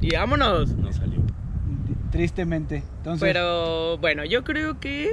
Y 0.01 0.11
vámonos. 0.13 0.71
No 0.77 0.93
salió. 0.93 1.21
tristemente. 2.11 2.85
Entonces, 2.99 3.27
Pero 3.27 3.99
bueno, 3.99 4.25
yo 4.25 4.45
creo 4.45 4.79
que 4.79 5.11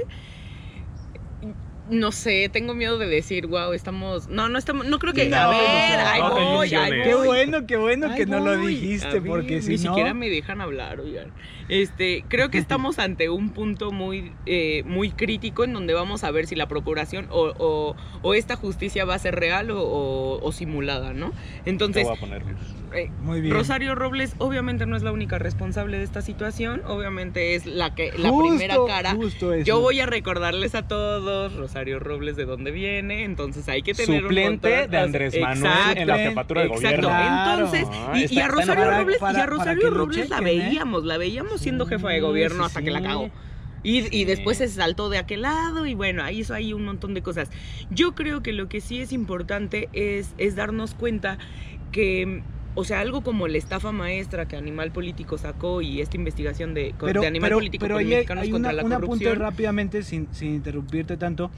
no 1.90 2.12
sé, 2.12 2.48
tengo 2.52 2.74
miedo 2.74 2.98
de 2.98 3.06
decir, 3.06 3.46
wow, 3.46 3.72
estamos. 3.72 4.28
No, 4.28 4.48
no 4.48 4.58
estamos. 4.58 4.86
No 4.86 4.98
creo 4.98 5.12
que. 5.12 5.28
No, 5.28 5.36
a 5.36 5.48
ver, 5.50 6.20
no, 6.20 6.34
te 6.34 6.40
voy, 6.42 6.68
ilusiones. 6.68 7.06
qué 7.06 7.14
voy. 7.14 7.26
bueno, 7.26 7.66
qué 7.66 7.76
bueno 7.76 8.14
que 8.14 8.26
no 8.26 8.40
lo 8.40 8.56
dijiste, 8.56 9.20
ver, 9.20 9.22
porque 9.24 9.62
si 9.62 9.70
ni 9.70 9.76
no... 9.76 9.82
siquiera 9.90 10.14
me 10.14 10.28
dejan 10.28 10.60
hablar, 10.60 11.00
oigan. 11.00 11.32
Este, 11.68 12.24
creo 12.28 12.50
que 12.50 12.58
estamos 12.58 12.98
ante 12.98 13.28
un 13.28 13.50
punto 13.50 13.92
muy, 13.92 14.32
eh, 14.46 14.82
muy 14.86 15.10
crítico 15.10 15.64
en 15.64 15.72
donde 15.72 15.94
vamos 15.94 16.24
a 16.24 16.30
ver 16.30 16.46
si 16.46 16.54
la 16.56 16.66
procuración 16.68 17.26
o, 17.30 17.52
o- 17.58 17.96
o 18.22 18.34
esta 18.34 18.56
justicia 18.56 19.04
va 19.04 19.14
a 19.14 19.18
ser 19.18 19.34
real 19.36 19.70
o, 19.70 19.80
o- 19.82 20.40
o 20.42 20.52
simulada, 20.52 21.12
¿no? 21.12 21.30
Te 21.64 21.70
Entonces, 21.70 22.04
voy 22.04 22.16
a 22.16 22.20
poner. 22.20 22.42
Eh, 22.94 23.10
Muy 23.22 23.40
bien. 23.40 23.54
Rosario 23.54 23.94
Robles 23.94 24.34
obviamente 24.38 24.86
no 24.86 24.96
es 24.96 25.02
la 25.02 25.12
única 25.12 25.38
responsable 25.38 25.98
de 25.98 26.04
esta 26.04 26.22
situación, 26.22 26.82
obviamente 26.86 27.54
es 27.54 27.66
la 27.66 27.94
que 27.94 28.12
la 28.18 28.30
Justo, 28.30 28.48
primera 28.48 28.76
cara. 28.86 29.14
justo 29.14 29.52
eso. 29.52 29.64
Yo 29.64 29.80
voy 29.80 30.00
a 30.00 30.06
recordarles 30.06 30.74
a 30.74 30.86
todos 30.88 31.54
Rosario 31.54 31.98
Robles 32.00 32.36
de 32.36 32.44
dónde 32.44 32.70
viene, 32.70 33.24
entonces 33.24 33.68
hay 33.68 33.82
que 33.82 33.94
tener 33.94 34.22
Suplente 34.22 34.68
un 34.68 34.74
montón- 34.74 34.90
de 34.90 34.98
Andrés 34.98 35.40
Manuel 35.40 35.66
Exacto, 35.72 36.00
en 36.00 36.08
la 36.08 36.18
jefatura 36.18 36.60
de 36.62 36.66
Exacto. 36.68 36.86
gobierno. 36.88 37.08
Claro. 37.08 37.64
Entonces, 37.64 37.86
Ah, 37.92 38.12
y, 38.16 38.22
está- 38.24 38.34
y 38.34 38.38
a 38.40 38.48
Rosario 38.48 38.84
para- 38.84 38.98
Robles, 39.00 39.18
para- 39.18 39.38
y 39.38 39.42
a 39.42 39.46
Rosario 39.46 39.90
Robles 39.90 40.28
la 40.30 40.38
¿eh? 40.38 40.42
veíamos, 40.42 41.04
la 41.04 41.18
veíamos 41.18 41.60
siendo 41.60 41.86
jefa 41.86 42.08
de 42.10 42.20
gobierno 42.20 42.58
sí, 42.64 42.66
hasta 42.66 42.82
que 42.82 42.90
la 42.90 43.02
cagó. 43.02 43.30
Y, 43.82 44.14
y 44.14 44.26
después 44.26 44.58
se 44.58 44.68
saltó 44.68 45.08
de 45.08 45.16
aquel 45.16 45.40
lado 45.40 45.86
y 45.86 45.94
bueno, 45.94 46.22
ahí 46.22 46.40
hizo 46.40 46.52
ahí 46.52 46.74
un 46.74 46.84
montón 46.84 47.14
de 47.14 47.22
cosas. 47.22 47.48
Yo 47.90 48.14
creo 48.14 48.42
que 48.42 48.52
lo 48.52 48.68
que 48.68 48.82
sí 48.82 49.00
es 49.00 49.10
importante 49.10 49.88
es, 49.94 50.34
es 50.36 50.54
darnos 50.54 50.94
cuenta 50.94 51.38
que, 51.90 52.42
o 52.74 52.84
sea, 52.84 53.00
algo 53.00 53.22
como 53.22 53.48
la 53.48 53.58
estafa 53.58 53.92
maestra 53.92 54.46
que 54.46 54.56
Animal 54.56 54.92
Político 54.92 55.38
sacó 55.38 55.82
y 55.82 56.00
esta 56.00 56.16
investigación 56.16 56.74
de, 56.74 56.94
pero, 56.98 57.20
de 57.20 57.26
Animal 57.26 57.48
pero, 57.48 57.56
Político 57.58 57.82
pero 57.82 57.94
con 57.96 58.00
hay, 58.00 58.10
mexicanos 58.10 58.44
hay 58.44 58.50
contra 58.50 58.70
una, 58.72 58.82
la 58.82 58.86
un 58.86 58.92
apunte 58.92 59.24
corrupción. 59.24 59.38
rápidamente 59.38 60.02
sin, 60.02 60.28
sin 60.32 60.54
interrumpirte 60.54 61.16
tanto. 61.16 61.50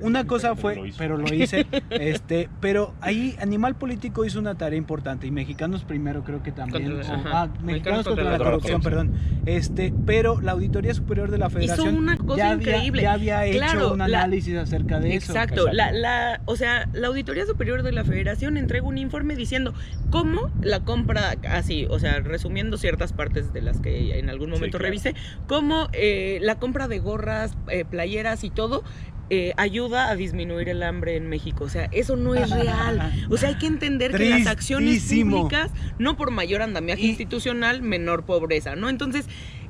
Una 0.00 0.26
cosa 0.26 0.54
fue, 0.56 0.88
hizo. 0.88 0.98
pero 0.98 1.16
lo 1.16 1.32
hice, 1.32 1.66
este, 1.90 2.48
pero 2.60 2.94
ahí 3.00 3.36
Animal 3.40 3.74
Político 3.76 4.24
hizo 4.24 4.38
una 4.38 4.54
tarea 4.56 4.76
importante 4.78 5.26
y 5.26 5.30
Mexicanos 5.30 5.84
primero 5.84 6.22
creo 6.24 6.42
que 6.42 6.52
también, 6.52 6.92
Contra- 6.92 7.14
o- 7.14 7.22
ah, 7.34 7.46
Mexicanos 7.46 7.62
Mexicanos 7.64 8.06
contra 8.06 8.24
contra, 8.24 8.24
la 8.24 8.38
la 8.38 8.44
corrupción, 8.44 8.80
perdón, 8.80 9.12
este, 9.46 9.92
pero 10.06 10.40
la 10.40 10.52
Auditoría 10.52 10.94
Superior 10.94 11.30
de 11.30 11.38
la 11.38 11.50
Federación 11.50 11.96
una 11.96 12.16
cosa 12.16 12.36
ya, 12.36 12.50
había, 12.50 12.72
increíble. 12.76 13.02
ya 13.02 13.12
había 13.12 13.44
hecho 13.46 13.58
Claro, 13.58 13.92
un 13.92 13.98
la- 13.98 14.04
análisis 14.04 14.56
acerca 14.56 15.00
de 15.00 15.16
eso. 15.16 15.32
Exacto, 15.32 15.68
Exacto. 15.68 15.72
La, 15.76 15.92
la, 15.92 16.40
o 16.44 16.56
sea, 16.56 16.88
la 16.92 17.08
Auditoría 17.08 17.44
Superior 17.46 17.82
de 17.82 17.92
la 17.92 18.04
Federación 18.04 18.56
entrega 18.56 18.86
un 18.86 18.98
informe 18.98 19.36
diciendo 19.36 19.74
cómo 20.10 20.50
la 20.62 20.80
compra, 20.80 21.34
así, 21.50 21.86
o 21.90 21.98
sea, 21.98 22.20
resumiendo 22.20 22.76
ciertas 22.78 23.12
partes 23.12 23.52
de 23.52 23.62
las 23.62 23.80
que 23.80 24.18
en 24.18 24.30
algún 24.30 24.48
Sí, 24.48 24.54
momento 24.54 24.78
claro. 24.78 24.90
revisé, 24.90 25.14
cómo 25.46 25.88
eh, 25.92 26.38
la 26.42 26.56
compra 26.58 26.88
de 26.88 26.98
gorras, 27.00 27.56
eh, 27.68 27.84
playeras 27.84 28.44
y 28.44 28.50
todo 28.50 28.82
eh, 29.30 29.52
ayuda 29.56 30.08
a 30.08 30.16
disminuir 30.16 30.68
el 30.68 30.82
hambre 30.82 31.16
en 31.16 31.28
México. 31.28 31.64
O 31.64 31.68
sea, 31.68 31.88
eso 31.92 32.16
no 32.16 32.34
es 32.34 32.48
real. 32.50 33.12
O 33.28 33.36
sea, 33.36 33.50
hay 33.50 33.56
que 33.56 33.66
entender 33.66 34.12
que 34.12 34.30
las 34.30 34.46
acciones 34.46 35.02
públicas, 35.04 35.70
no 35.98 36.16
por 36.16 36.30
mayor 36.30 36.62
andamiaje 36.62 37.02
Y- 37.02 37.08
institucional, 37.10 37.82
menor 37.82 38.24
pobreza, 38.24 38.74
¿no? 38.76 38.88
Entonces, 38.88 39.26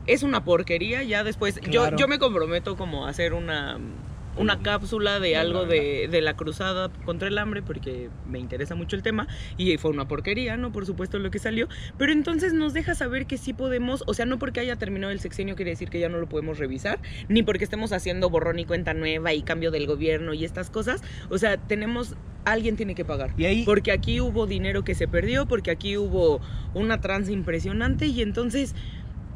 es 0.07 0.23
una 0.23 0.45
porquería. 0.45 1.03
Ya 1.03 1.25
después, 1.25 1.61
yo, 1.71 1.95
yo 1.97 2.09
me 2.09 2.19
comprometo 2.19 2.77
como 2.77 3.07
a 3.07 3.11
hacer 3.11 3.35
una, 3.35 3.79
una 4.37 4.61
cápsula 4.61 5.21
de 5.21 5.37
algo 5.37 5.67
de, 5.67 6.09
de 6.11 6.21
la 6.21 6.37
cruzada 6.37 6.91
contra 7.05 7.29
el 7.29 7.39
hambre, 7.39 7.63
porque 7.63 8.11
me 8.29 8.39
interesa 8.39 8.75
mucho 8.75 8.97
el 8.97 9.03
tema. 9.03 9.27
Y 9.57 9.77
fue 9.79 9.91
una 9.91 10.07
porquería, 10.07 10.57
¿no? 10.57 10.73
Por 10.73 10.87
supuesto, 10.87 11.19
lo 11.19 11.31
que 11.31 11.39
salió. 11.39 11.69
Pero 11.97 12.13
entonces 12.13 12.53
nos 12.53 12.73
deja 12.73 12.95
saber 12.95 13.27
que 13.27 13.39
sí 13.39 13.53
podemos, 13.53 14.05
o 14.07 14.15
sea, 14.15 14.27
no 14.27 14.39
porque 14.39 14.61
haya 14.61 14.77
terminado 14.77 15.13
el 15.13 15.21
sexenio 15.21 15.57
quiere 15.57 15.73
decir 15.73 15.91
que 15.91 16.01
ya 16.01 16.09
no 16.09 16.19
lo 16.19 16.29
podemos 16.29 16.59
revisar, 16.59 17.01
ni 17.29 17.43
porque 17.43 17.65
estemos 17.65 17.93
haciendo 17.93 18.31
borrón 18.31 18.59
y 18.59 18.65
cuenta 18.65 18.95
nueva 18.95 19.33
y 19.33 19.43
cambio 19.43 19.71
del 19.71 19.87
gobierno 19.87 20.35
y 20.35 20.45
estas 20.45 20.71
cosas. 20.71 21.03
O 21.31 21.39
sea, 21.39 21.57
tenemos, 21.57 22.15
alguien 22.45 22.77
tiene 22.77 22.95
que 22.95 23.05
pagar. 23.05 23.33
Y 23.37 23.45
ahí, 23.47 23.65
Porque 23.65 23.93
aquí 23.93 24.21
hubo 24.21 24.47
dinero 24.47 24.85
que 24.85 24.95
se 24.95 25.09
perdió, 25.09 25.47
porque 25.47 25.71
aquí 25.71 25.97
hubo 25.97 26.41
una 26.75 27.01
trance 27.01 27.33
impresionante 27.33 28.07
y 28.07 28.23
entonces 28.23 28.75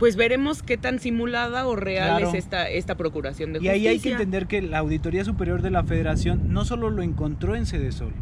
pues 0.02 0.16
veremos 0.16 0.64
qué 0.64 0.76
tan 0.76 0.98
simulada 0.98 1.64
o 1.68 1.76
real 1.76 2.18
Claro. 2.18 2.30
es 2.30 2.34
esta, 2.34 2.68
esta 2.68 2.96
procuración 2.96 3.52
de 3.52 3.60
y 3.60 3.68
justicia. 3.68 3.72
ahí 3.72 3.86
hay 3.86 4.00
que 4.00 4.10
entender 4.10 4.48
que 4.48 4.60
la 4.60 4.78
Auditoría 4.78 5.24
Superior 5.24 5.62
de 5.62 5.70
la 5.70 5.84
Federación 5.84 6.52
no 6.52 6.64
solo 6.64 6.90
lo 6.90 7.02
encontró 7.04 7.54
en 7.54 7.66
Cedesol, 7.66 8.12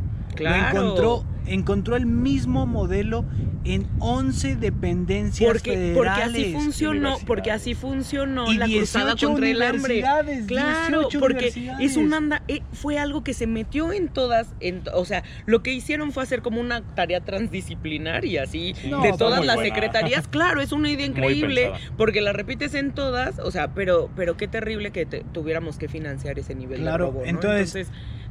Claro. 0.41 0.79
lo 0.79 0.85
encontró, 0.87 1.25
encontró 1.47 1.97
el 1.97 2.07
mismo 2.07 2.67
modelo 2.67 3.25
en 3.65 3.87
11 3.99 4.57
dependencias 4.57 5.47
porque, 5.47 5.93
porque 5.95 6.09
así 6.11 6.33
federales. 6.33 6.53
funcionó, 6.55 7.17
porque 7.27 7.51
así 7.51 7.75
funcionó 7.75 8.51
y 8.51 8.57
la 8.57 8.65
cruzada 8.67 9.13
18 9.15 9.27
contra 9.29 9.49
el 9.51 9.63
hambre. 9.63 10.05
Claro, 10.47 10.99
18 11.09 11.21
porque 11.21 11.53
es 11.81 11.97
un 11.99 12.15
anda, 12.15 12.43
eh, 12.49 12.63
fue 12.73 12.99
algo 12.99 13.23
que 13.23 13.35
se 13.35 13.47
metió 13.47 13.93
en 13.93 14.09
todas, 14.09 14.49
en, 14.61 14.83
o 14.95 15.05
sea, 15.05 15.25
lo 15.45 15.63
que 15.63 15.73
hicieron 15.75 16.13
fue 16.13 16.23
hacer 16.23 16.41
como 16.41 16.59
una 16.61 16.81
tarea 16.95 17.21
transdisciplinar 17.21 18.25
y 18.25 18.39
así 18.39 18.75
No, 18.89 19.03
de 19.03 19.13
todas 19.13 19.45
las 19.45 19.57
buena. 19.57 19.75
secretarías. 19.75 20.27
Claro, 20.31 20.61
es 20.63 20.73
una 20.73 20.89
idea 20.91 21.07
increíble 21.07 21.73
porque 21.99 22.21
la 22.23 22.33
repites 22.33 22.75
en 22.75 22.93
todas, 22.93 23.39
o 23.41 23.51
sea, 23.51 23.75
pero, 23.75 24.09
pero 24.17 24.37
qué 24.37 24.49
terrible 24.49 24.91
que 24.91 25.05
te- 25.05 25.25
tuviéramos 25.33 25.77
que 25.77 25.89
financiar 25.89 26.39
ese 26.39 26.55
nivel 26.55 26.81
Claro, 26.81 27.07
de 27.07 27.11
robo, 27.11 27.21
¿no? 27.25 27.27
entonces, 27.29 27.89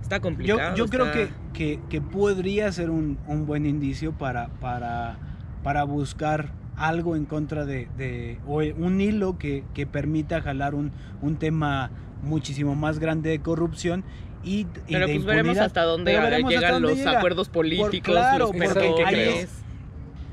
está 0.09 0.17
Yo, 0.17 0.21
complicado. 0.21 0.75
yo 0.75 0.87
creo 0.87 1.05
está- 1.05 1.17
que, 1.17 1.29
que, 1.53 1.79
que 1.89 2.01
podría 2.01 2.71
ser 2.71 2.89
un, 2.89 3.17
un 3.27 3.45
buen 3.45 3.65
indicio 3.65 4.11
para, 4.11 4.47
para, 4.59 5.17
para 5.63 5.83
buscar 5.83 6.51
algo 6.75 7.15
en 7.15 7.25
contra 7.25 7.65
de, 7.65 7.87
de- 7.97 8.39
o 8.47 8.57
un 8.77 9.01
hilo 9.01 9.37
que, 9.37 9.63
que 9.73 9.85
permita 9.85 10.41
jalar 10.41 10.73
un, 10.73 10.91
un 11.21 11.35
tema 11.37 11.91
muchísimo 12.23 12.73
más 12.75 12.99
grande 12.99 13.29
de 13.29 13.39
corrupción 13.39 14.03
y, 14.43 14.61
y 14.61 14.65
Pero 14.87 15.05
pues 15.05 15.25
veremos 15.25 15.37
impunidad. 15.51 15.65
hasta 15.65 15.83
dónde 15.83 16.17
veremos 16.17 16.49
llegan 16.51 16.63
hasta 16.63 16.73
dónde 16.73 16.87
los 16.89 16.97
llega. 16.97 17.17
acuerdos 17.17 17.49
políticos, 17.49 18.01
claro, 18.13 18.37
los 18.39 18.47
porque 18.51 18.67
¿qué 18.67 18.73
perdones. 18.73 19.07
crees? 19.09 19.49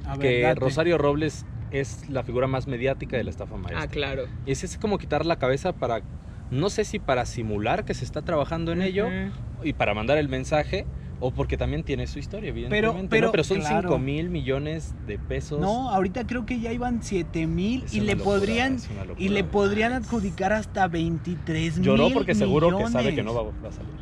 A 0.07 0.17
ver, 0.17 0.19
que 0.21 0.41
date. 0.43 0.61
Rosario 0.61 0.99
Robles 0.99 1.45
es 1.73 2.09
la 2.09 2.23
figura 2.23 2.47
más 2.47 2.67
mediática 2.69 3.17
de 3.17 3.25
la 3.25 3.31
estafa 3.31 3.57
Ah, 3.57 3.59
maestra. 3.59 3.89
claro. 3.89 4.23
Es, 4.47 4.62
es 4.65 4.79
como 4.79 4.99
quitar 4.99 5.27
la 5.27 5.37
cabeza 5.37 5.73
para 5.73 6.01
No 6.53 6.71
sé 6.71 6.85
si 6.85 7.01
para 7.01 7.27
simular 7.27 7.85
que 7.85 7.93
se 7.95 8.05
está 8.05 8.23
trabajando 8.23 8.71
en 8.71 8.83
ello. 8.83 9.09
Y 9.62 9.73
para 9.73 9.95
mandar 9.95 10.19
el 10.19 10.29
mensaje 10.29 10.87
o 11.19 11.31
porque 11.31 11.57
también 11.57 11.83
tiene 11.83 12.07
su 12.07 12.19
historia, 12.19 12.51
evidentemente. 12.51 13.03
¿no? 13.03 13.09
pero, 13.09 13.31
pero 13.31 13.42
son 13.45 13.61
claro. 13.61 13.88
5 13.88 13.99
mil 13.99 14.29
millones 14.29 14.95
de 15.07 15.19
pesos. 15.19 15.59
No, 15.61 15.90
ahorita 15.90 16.27
creo 16.27 16.45
que 16.45 16.61
ya 16.61 16.73
iban 16.73 17.03
7 17.03 17.47
mil 17.47 17.85
y 17.90 18.01
le 18.01 18.14
locura, 18.16 18.37
podrían 18.37 18.75
locura. 18.77 19.14
y 19.16 19.29
le 19.31 19.45
podrían 19.45 19.92
adjudicar 19.95 20.53
hasta 20.53 20.88
23 20.88 21.79
mil 21.79 21.87
Lloró 21.87 22.11
porque 22.12 22.35
seguro 22.35 22.77
que 22.77 22.88
sabe 22.88 23.14
que 23.14 23.23
no 23.23 23.33
va, 23.35 23.45
va 23.45 23.69
a 23.71 23.73
salir. 23.73 23.92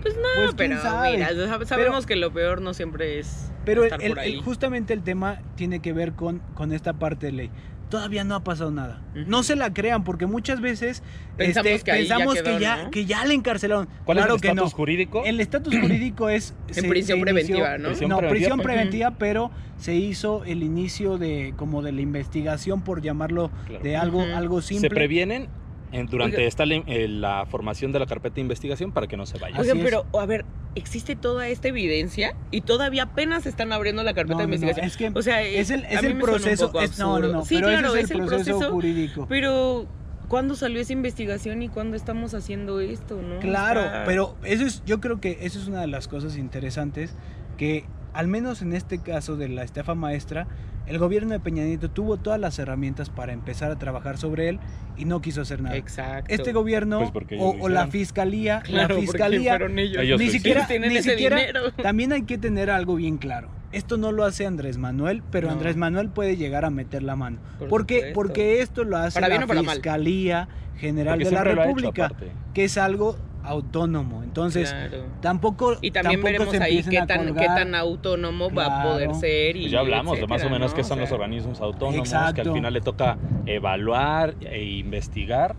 Pues 0.00 0.14
no, 0.16 0.22
Pues, 0.36 0.54
pero 0.56 0.80
sabe. 0.80 1.12
mira, 1.16 1.30
sab- 1.32 1.64
sabemos 1.66 2.06
que 2.06 2.16
lo 2.16 2.32
peor 2.32 2.62
no 2.62 2.72
siempre 2.74 3.18
es 3.18 3.50
Pero 3.64 3.82
el- 3.82 3.86
estar 3.88 4.02
el- 4.02 4.08
por 4.10 4.18
ahí. 4.20 4.34
el- 4.34 4.42
justamente 4.42 4.94
el 4.94 5.02
tema 5.02 5.40
tiene 5.56 5.80
que 5.80 5.92
ver 5.92 6.12
con, 6.12 6.38
con 6.54 6.72
esta 6.72 6.92
parte 6.94 7.26
de 7.26 7.32
ley. 7.32 7.50
Todavía 7.88 8.24
no 8.24 8.34
ha 8.34 8.40
pasado 8.42 8.72
nada. 8.72 9.00
No 9.14 9.44
se 9.44 9.54
la 9.54 9.72
crean 9.72 10.02
porque 10.02 10.26
muchas 10.26 10.60
veces 10.60 11.04
Pensamos 11.36 11.70
este, 11.70 11.92
que 11.92 12.06
ya 12.06 12.16
quedó, 12.18 12.32
que, 12.32 12.58
ya, 12.60 12.82
¿no? 12.84 12.90
que 12.90 13.04
ya 13.04 13.24
le 13.24 13.34
encarcelaron. 13.34 13.88
¿Cuál 14.04 14.18
claro 14.18 14.34
es 14.34 14.38
el 14.38 14.40
que 14.42 14.48
estatus 14.48 14.72
no. 14.72 14.76
jurídico? 14.76 15.22
El 15.24 15.40
estatus 15.40 15.74
jurídico 15.80 16.28
es 16.28 16.54
En 16.74 16.88
prisión 16.88 17.20
preventiva, 17.20 17.78
¿no? 17.78 17.88
Prisión 17.90 18.10
no, 18.10 18.18
preventiva, 18.18 18.30
prisión 18.30 18.58
pero- 18.58 18.66
preventiva, 18.68 19.10
pero 19.18 19.50
se 19.78 19.94
hizo 19.94 20.42
el 20.44 20.62
inicio 20.64 21.16
de 21.18 21.54
como 21.56 21.82
de 21.82 21.92
la 21.92 22.00
investigación 22.00 22.80
por 22.82 23.02
llamarlo 23.02 23.50
Claro. 23.66 23.84
de 23.84 23.96
algo 23.96 24.22
algo 24.22 24.60
simple. 24.62 24.88
Se 24.88 24.94
previenen 24.94 25.48
en- 25.92 26.06
durante 26.06 26.38
Oiga. 26.38 26.48
esta 26.48 26.64
eh, 26.64 27.06
la 27.08 27.46
formación 27.46 27.92
de 27.92 28.00
la 28.00 28.06
carpeta 28.06 28.34
de 28.36 28.40
investigación 28.40 28.90
para 28.90 29.06
que 29.06 29.16
no 29.16 29.26
se 29.26 29.38
vaya. 29.38 29.60
Oigan, 29.60 29.78
pero 29.78 30.06
a 30.18 30.26
ver, 30.26 30.44
existe 30.76 31.16
toda 31.16 31.48
esta 31.48 31.68
evidencia 31.68 32.34
y 32.52 32.60
todavía 32.60 33.04
apenas 33.04 33.46
están 33.46 33.72
abriendo 33.72 34.02
la 34.04 34.14
carpeta 34.14 34.34
No, 34.34 34.40
de 34.42 34.46
no, 34.46 34.54
investigación. 34.54 34.86
es 34.86 34.96
que 34.96 35.18
o 35.18 35.22
sea, 35.22 35.42
es 35.42 35.70
el, 35.70 35.84
es 35.86 36.00
proceso. 36.20 36.66
poco 36.68 36.80
es- 36.82 36.98
no, 36.98 37.06
no, 37.06 37.14
absurdo. 37.16 37.32
no, 37.32 37.44
Sí, 37.44 37.54
pero 37.56 37.68
claro, 37.68 37.88
ese 37.94 38.00
es 38.04 38.10
el 38.12 38.24
proceso, 38.26 38.70
jurídico. 38.70 39.26
Pero 39.28 39.86
¿cuándo 40.28 40.54
salió 40.54 40.80
esa 40.80 40.92
investigación 40.92 41.62
y 41.62 41.68
cuándo 41.68 41.96
estamos 41.96 42.34
haciendo 42.34 42.80
esto, 42.80 43.20
no? 43.22 43.38
Claro, 43.40 43.80
Está- 43.82 44.04
pero 44.04 44.36
eso 44.44 44.64
es, 44.64 44.82
yo 44.84 45.00
creo 45.00 45.20
que 45.20 45.38
eso 45.40 45.58
es 45.58 45.66
una 45.66 45.80
de 45.80 45.86
las 45.88 46.08
cosas 46.08 46.36
interesantes 46.36 47.14
que 47.56 47.84
al 48.12 48.28
menos 48.28 48.62
en 48.62 48.72
este 48.72 48.98
caso 49.00 49.36
de 49.36 49.48
la 49.48 49.62
estafa 49.62 49.94
maestra, 49.94 50.46
el 50.86 50.98
gobierno 50.98 51.32
de 51.32 51.40
Peña 51.40 51.64
Nieto 51.64 51.90
tuvo 51.90 52.16
todas 52.16 52.38
las 52.40 52.58
herramientas 52.58 53.10
para 53.10 53.32
empezar 53.32 53.70
a 53.70 53.78
trabajar 53.78 54.18
sobre 54.18 54.48
él 54.48 54.60
y 54.96 55.04
no 55.04 55.20
quiso 55.20 55.42
hacer 55.42 55.60
nada. 55.60 55.76
Exacto. 55.76 56.32
Este 56.32 56.52
gobierno 56.52 56.98
Pues 56.98 57.10
porque 57.10 57.38
o, 57.40 57.68
la 57.68 57.86
fiscalía, 57.88 58.60
Claro, 58.60 58.80
la 58.82 58.88
porque 58.88 59.00
fiscalía 59.02 59.56
ellos. 59.56 60.02
Ellos 60.02 60.20
ni 60.20 60.30
siquiera. 60.30 60.66
Tienen 60.66 60.90
ni 60.90 60.98
ese 60.98 61.10
siquiera, 61.10 61.36
dinero. 61.38 61.72
también 61.82 62.12
hay 62.12 62.22
que 62.22 62.38
tener 62.38 62.70
algo 62.70 62.94
bien 62.96 63.18
claro. 63.18 63.48
Esto 63.72 63.96
no 63.96 64.12
lo 64.12 64.24
hace 64.24 64.46
Andrés 64.46 64.78
Manuel, 64.78 65.22
pero 65.30 65.48
No. 65.48 65.54
Andrés 65.54 65.76
Manuel 65.76 66.08
puede 66.08 66.36
llegar 66.36 66.64
a 66.64 66.70
meter 66.70 67.02
la 67.02 67.16
mano. 67.16 67.38
Por 67.58 67.68
¿Por 67.68 67.86
qué? 67.86 67.94
supuesto. 67.96 68.14
Porque 68.14 68.60
esto 68.62 68.84
lo 68.84 68.96
hace 68.96 69.20
Para 69.20 69.28
la. 69.28 69.46
Fiscalía 69.46 70.48
General 70.78 71.14
Porque 71.18 71.24
de 71.24 71.30
la 71.30 71.40
hecho, 71.40 71.62
República, 71.62 72.12
que 72.54 72.64
es 72.64 72.78
algo 72.78 73.16
autónomo. 73.46 74.22
Entonces, 74.22 74.70
Claro. 74.72 75.04
tampoco 75.20 75.76
Y 75.80 75.90
también 75.90 76.20
tampoco 76.20 76.24
veremos 76.44 76.56
se 76.56 76.62
ahí 76.62 76.82
qué 76.82 77.02
tan, 77.06 77.34
qué 77.34 77.46
tan 77.46 77.74
autónomo 77.74 78.50
va 78.52 78.80
a 78.80 78.82
poder 78.82 79.14
ser. 79.14 79.56
Y 79.56 79.60
Pues 79.62 79.72
ya 79.72 79.80
hablamos 79.80 80.18
de 80.18 80.26
más 80.26 80.44
o 80.44 80.50
menos 80.50 80.70
¿no? 80.72 80.74
qué 80.76 80.82
O 80.82 80.84
son 80.84 81.00
los 81.00 81.12
organismos 81.12 81.60
autónomos, 81.60 82.08
que 82.34 82.40
al 82.42 82.52
final 82.52 82.72
le 82.72 82.80
toca 82.80 83.16
evaluar 83.46 84.34
e 84.40 84.64
investigar 84.64 85.56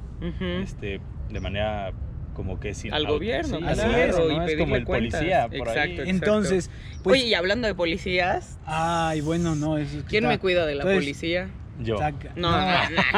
este, 0.61 0.99
de 1.29 1.39
manera 1.39 1.91
como 2.33 2.59
que 2.59 2.75
sin 2.75 2.93
Al 2.93 3.07
gobierno, 3.07 3.57
sí, 3.57 3.63
así 3.65 3.81
claro, 3.81 3.97
es, 3.97 4.15
¿no? 4.19 4.29
y 4.31 4.35
es 4.35 4.39
pedirle 4.41 4.57
como 4.63 4.75
el 4.75 4.85
cuentas. 4.85 5.19
policía 5.21 5.47
por 5.47 5.55
Exacto, 5.57 5.79
ahí. 5.81 5.89
exacto. 5.91 6.09
Entonces, 6.11 6.71
pues, 7.03 7.19
Oye, 7.19 7.29
y 7.29 7.33
hablando 7.33 7.67
de 7.67 7.73
policías, 7.73 8.59
ay, 8.65 9.21
bueno, 9.21 9.55
no, 9.55 9.77
eso 9.79 9.97
es 9.97 10.03
que 10.03 10.09
¿quién 10.09 10.25
está- 10.25 10.33
me 10.35 10.39
cuida 10.39 10.65
de 10.67 10.75
la 10.75 10.83
Entonces, 10.83 11.03
policía? 11.03 11.49
Yo. 11.79 11.97
saca- 11.99 12.31
No, 12.35 12.51
no, 12.51 12.65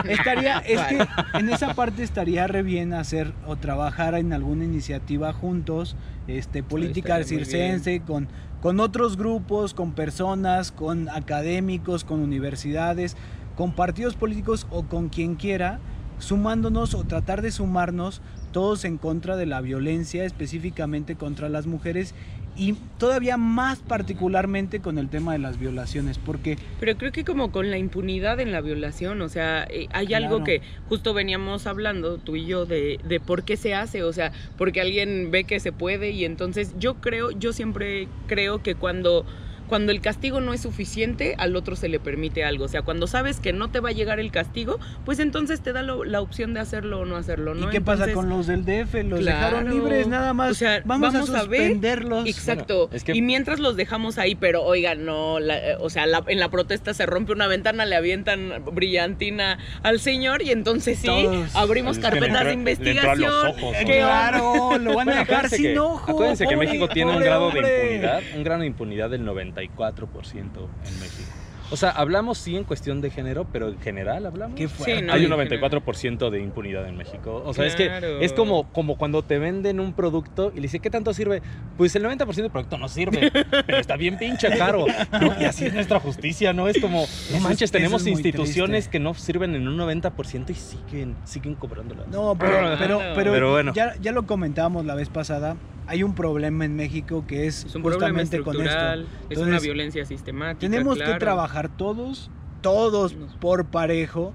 no. 0.04 0.10
Estaría, 0.10 0.58
es 0.60 0.80
que 0.82 1.08
en 1.40 1.50
esa 1.50 1.74
parte 1.74 2.04
estaría 2.04 2.46
re 2.48 2.62
bien 2.64 2.94
hacer 2.94 3.34
o 3.48 3.56
trabajar 3.56 4.16
en 4.16 4.34
alguna 4.34 4.66
iniciativa 4.66 5.32
juntos, 5.34 5.96
este, 6.28 6.62
política 6.64 7.16
circense, 7.24 8.02
con, 8.02 8.28
con 8.62 8.80
otros 8.80 9.16
grupos, 9.18 9.74
con 9.74 9.94
personas, 9.94 10.72
con 10.72 11.08
académicos, 11.10 12.04
con 12.04 12.20
universidades, 12.20 13.16
con 13.56 13.72
partidos 13.74 14.16
políticos 14.16 14.68
o 14.70 14.84
con 14.84 15.10
quien 15.10 15.36
quiera, 15.36 15.80
sumándonos 16.20 16.94
o 16.96 17.04
tratar 17.06 17.42
de 17.42 17.52
sumarnos 17.52 18.22
todos 18.52 18.84
en 18.84 18.98
contra 18.98 19.38
de 19.38 19.46
la 19.46 19.62
violencia, 19.62 20.26
específicamente 20.26 21.16
contra 21.16 21.50
las 21.50 21.66
mujeres 21.68 22.14
y 22.60 22.76
todavía 22.98 23.38
más 23.38 23.80
particularmente 23.80 24.82
con 24.82 24.98
el 24.98 25.08
tema 25.08 25.32
de 25.32 25.40
las 25.40 25.58
violaciones, 25.58 26.18
porque 26.18 26.58
Pero 26.82 26.98
creo 26.98 27.14
que 27.14 27.24
como 27.24 27.54
con 27.54 27.72
la 27.72 27.78
impunidad 27.78 28.42
en 28.42 28.52
la 28.52 28.60
violación, 28.60 29.22
o 29.22 29.30
sea, 29.30 29.66
eh, 29.70 29.88
hay 29.92 30.14
algo 30.14 30.44
que 30.44 30.62
justo 30.90 31.14
veníamos 31.14 31.68
hablando 31.68 32.18
tú 32.18 32.36
y 32.36 32.46
yo 32.46 32.66
de, 32.66 33.00
de 33.08 33.22
por 33.22 33.44
qué 33.44 33.56
se 33.56 33.74
hace, 33.74 34.04
o 34.04 34.12
sea, 34.12 34.34
porque 34.58 34.82
alguien 34.82 35.32
ve 35.32 35.46
que 35.46 35.62
se 35.62 35.72
puede 35.72 36.12
y 36.12 36.26
entonces 36.26 36.76
yo 36.78 36.96
creo, 36.96 37.32
yo 37.32 37.54
siempre 37.54 38.10
creo 38.28 38.62
que 38.62 38.76
cuando 38.76 39.26
cuando 39.70 39.92
el 39.94 40.02
castigo 40.02 40.42
no 40.42 40.54
es 40.54 40.62
suficiente, 40.62 41.36
al 41.38 41.56
otro 41.56 41.76
se 41.76 41.88
le 41.88 42.00
permite 42.00 42.44
algo. 42.44 42.66
O 42.66 42.68
sea, 42.68 42.82
cuando 42.82 43.08
sabes 43.08 43.40
que 43.40 43.54
no 43.54 43.70
te 43.70 43.80
va 43.80 43.90
a 43.90 43.92
llegar 43.94 44.20
el 44.20 44.32
castigo, 44.32 44.80
pues 45.06 45.20
entonces 45.20 45.62
te 45.62 45.72
da 45.72 45.82
lo- 45.84 46.04
la 46.04 46.20
opción 46.22 46.54
de 46.54 46.60
hacerlo 46.60 47.00
o 47.00 47.06
no 47.06 47.16
hacerlo, 47.16 47.54
¿no? 47.56 47.68
¿Y 47.68 47.70
qué 47.72 47.80
pasa 47.82 48.12
con 48.14 48.28
los 48.30 48.48
del 48.48 48.66
DF? 48.66 49.04
Los 49.04 49.20
Claro. 49.22 49.58
dejaron 49.58 49.70
libres 49.74 50.08
nada 50.08 50.34
más. 50.34 50.52
O 50.52 50.54
sea, 50.56 50.82
vamos, 50.86 51.14
vamos 51.14 51.30
a 51.30 51.40
a 51.40 51.44
ver- 51.46 51.60
suspenderlos. 51.62 52.28
Exacto. 52.28 52.88
Bueno, 52.88 52.96
es 52.98 53.04
que- 53.04 53.16
Y 53.16 53.22
mientras 53.22 53.60
los 53.60 53.76
dejamos 53.76 54.18
ahí, 54.18 54.36
pero 54.36 54.64
oigan, 54.64 55.06
no, 55.06 55.40
la- 55.40 55.58
eh, 55.72 55.76
o 55.80 55.90
sea, 55.90 56.06
la- 56.08 56.24
en 56.28 56.40
la 56.40 56.50
protesta 56.50 56.94
se 56.94 57.06
rompe 57.06 57.32
una 57.32 57.48
ventana, 57.48 57.86
le 57.86 57.96
avientan 57.96 58.64
brillantina 58.72 59.60
al 59.84 60.00
señor 60.00 60.42
y 60.42 60.52
entonces 60.52 61.00
sí, 61.00 61.08
Todos. 61.08 61.56
abrimos 61.56 61.98
Es 61.98 62.04
que 62.04 62.12
le 62.12 62.20
carpetas 62.20 62.28
de 62.28 62.36
entró- 62.36 62.40
a 62.40 62.44
los 62.44 62.54
investigación. 62.54 63.32
ojos, 63.48 63.62
¿no? 63.62 63.72
¿Qué 63.80 63.86
claro, 63.86 64.78
lo 64.80 64.94
van 64.96 65.10
a 65.10 65.12
Bueno, 65.14 65.20
dejar 65.20 65.50
sin 65.50 65.64
que, 65.74 65.80
ojo. 65.80 66.12
acuérdense 66.12 66.46
que 66.48 66.56
pobre- 66.56 66.68
México 66.68 66.88
tiene 66.90 67.12
un 67.12 67.20
grado 67.20 67.52
de 67.52 67.58
hombre. 67.60 67.84
impunidad, 67.84 68.22
un 68.36 68.44
grado 68.44 68.62
de 68.62 68.68
impunidad 68.68 69.10
del 69.10 69.24
94% 69.68 70.42
en 70.86 71.00
México. 71.00 71.30
O 71.72 71.78
sea, 71.78 71.92
hablamos 71.92 72.40
sí 72.40 72.58
en 72.58 72.64
cuestión 72.64 73.00
de 73.00 73.12
género, 73.12 73.46
pero 73.54 73.68
en 73.70 73.80
general 73.80 74.26
hablamos. 74.26 74.56
Qué. 74.58 74.68
Sí, 74.68 75.04
no, 75.04 75.14
Hay 75.14 75.24
un 75.26 75.32
94% 75.32 76.32
de 76.32 76.40
impunidad 76.42 76.88
en 76.88 76.98
México. 76.98 77.44
O 77.46 77.54
sea, 77.54 77.68
es 77.68 77.76
Claro. 77.76 78.18
que 78.18 78.26
es 78.26 78.34
como, 78.34 78.74
como 78.74 78.98
cuando 78.98 79.22
te 79.24 79.38
venden 79.38 79.80
un 79.80 79.94
producto 79.94 80.52
y 80.52 80.56
le 80.56 80.62
dice, 80.64 80.80
¿qué 80.80 80.90
tanto 80.90 81.14
sirve? 81.14 81.44
Pues 81.78 81.96
el 81.96 82.02
90% 82.04 82.42
del 82.42 82.50
producto 82.52 82.80
no 82.80 82.90
sirve, 82.90 83.30
pero 83.68 83.78
está 83.78 83.98
bien 83.98 84.18
pinche 84.18 84.50
caro. 84.58 84.88
¿no? 85.22 85.40
Y 85.40 85.46
así 85.46 85.66
es 85.66 85.74
nuestra 85.76 86.00
justicia, 86.00 86.54
¿no? 86.54 86.68
Es 86.68 86.82
como, 86.82 87.02
no 87.02 87.38
es- 87.38 87.42
manches, 87.44 87.70
tenemos 87.72 88.02
es 88.02 88.08
instituciones 88.08 88.86
triste. 88.86 88.90
que 88.90 89.00
no 89.00 89.14
sirven 89.14 89.54
en 89.54 89.68
un 89.68 89.78
90% 89.78 90.50
y 90.50 90.56
siguen, 90.56 91.16
siguen 91.24 91.54
cobrándolas. 91.54 92.08
No, 92.08 92.36
pero, 92.36 92.52
pero, 92.80 93.00
pero, 93.14 93.32
Pero 93.32 93.52
bueno. 93.52 93.74
ya, 93.76 93.94
ya 94.02 94.12
lo 94.12 94.26
comentábamos 94.26 94.86
la 94.88 94.96
vez 94.96 95.10
pasada. 95.10 95.56
Hay 95.90 96.04
un 96.04 96.14
problema 96.14 96.66
en 96.66 96.76
México 96.76 97.26
que 97.28 97.48
es, 97.48 97.66
Es 97.66 97.76
un 97.76 97.82
problema 97.82 98.20
justamente 98.20 98.42
con 98.42 98.62
esto. 98.62 98.78
es 98.78 99.38
una 99.38 99.46
Entonces, 99.48 99.64
violencia 99.64 100.06
sistemática. 100.06 100.60
Tenemos 100.60 101.00
que 101.00 101.16
trabajar 101.16 101.68
todos, 101.76 102.30
todos 102.62 103.16
por 103.40 103.66
parejo, 103.66 104.34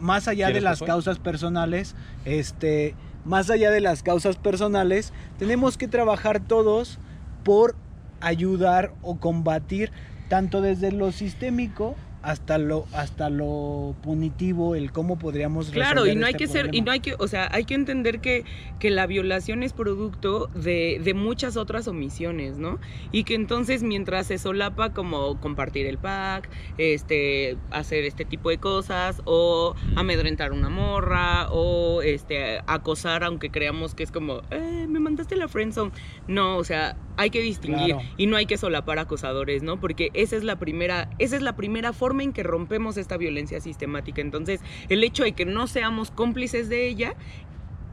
más 0.00 0.26
allá 0.26 0.46
de 0.46 0.54
¿Quieres 0.54 0.64
las 0.64 0.82
causas 0.82 1.20
personales, 1.20 1.94
este, 2.24 2.96
más 3.24 3.48
allá 3.48 3.70
de 3.70 3.80
las 3.80 4.02
causas 4.02 4.36
personales, 4.38 5.12
tenemos 5.38 5.78
que 5.78 5.86
trabajar 5.86 6.40
todos 6.40 6.98
por 7.44 7.76
ayudar 8.20 8.92
o 9.02 9.20
combatir 9.20 9.92
tanto 10.28 10.60
desde 10.60 10.90
lo 10.90 11.12
sistémico 11.12 11.94
hasta 12.22 12.58
lo 12.58 12.86
hasta 12.92 13.30
lo 13.30 13.94
punitivo, 14.02 14.74
el 14.74 14.92
cómo 14.92 15.18
podríamos 15.18 15.70
Claro, 15.70 16.06
y 16.06 16.16
no 16.16 16.26
hay 16.26 16.32
este 16.32 16.44
que 16.44 16.50
ser, 16.50 16.74
y 16.74 16.80
no 16.80 16.90
hay 16.90 17.00
que, 17.00 17.14
o 17.18 17.28
sea, 17.28 17.48
hay 17.52 17.64
que 17.64 17.74
entender 17.74 18.20
que, 18.20 18.44
que 18.78 18.90
la 18.90 19.06
violación 19.06 19.62
es 19.62 19.72
producto 19.72 20.48
de, 20.54 21.00
de 21.02 21.14
muchas 21.14 21.56
otras 21.56 21.86
omisiones, 21.88 22.58
¿no? 22.58 22.78
Y 23.12 23.24
que 23.24 23.34
entonces 23.34 23.82
mientras 23.82 24.26
se 24.26 24.38
solapa 24.38 24.92
como 24.92 25.40
compartir 25.40 25.86
el 25.86 25.98
pack, 25.98 26.48
este, 26.76 27.56
hacer 27.70 28.04
este 28.04 28.24
tipo 28.24 28.50
de 28.50 28.58
cosas, 28.58 29.22
o 29.24 29.74
amedrentar 29.96 30.52
una 30.52 30.68
morra, 30.68 31.48
o 31.50 32.02
este, 32.02 32.60
acosar, 32.66 33.24
aunque 33.24 33.50
creamos 33.50 33.94
que 33.94 34.02
es 34.02 34.10
como, 34.10 34.42
eh, 34.50 34.86
me 34.88 35.00
mandaste 35.00 35.36
la 35.36 35.48
friendzone. 35.48 35.92
No, 36.26 36.56
o 36.56 36.64
sea, 36.64 36.96
hay 37.18 37.30
que 37.30 37.42
distinguir 37.42 37.96
Claro. 37.96 38.08
y 38.16 38.26
no 38.26 38.36
hay 38.36 38.46
que 38.46 38.56
solapar 38.56 38.98
acosadores, 38.98 39.62
¿no? 39.62 39.78
Porque 39.78 40.10
esa 40.14 40.36
es 40.36 40.44
la 40.44 40.58
primera, 40.58 41.10
esa 41.18 41.36
es 41.36 41.42
la 41.42 41.54
primera 41.56 41.92
forma 41.92 42.22
en 42.22 42.32
que 42.32 42.42
rompemos 42.42 42.96
esta 42.96 43.16
violencia 43.18 43.60
sistemática. 43.60 44.22
Entonces, 44.22 44.60
el 44.88 45.04
hecho 45.04 45.24
de 45.24 45.32
que 45.32 45.44
no 45.44 45.66
seamos 45.66 46.10
cómplices 46.10 46.68
de 46.68 46.88
ella, 46.88 47.14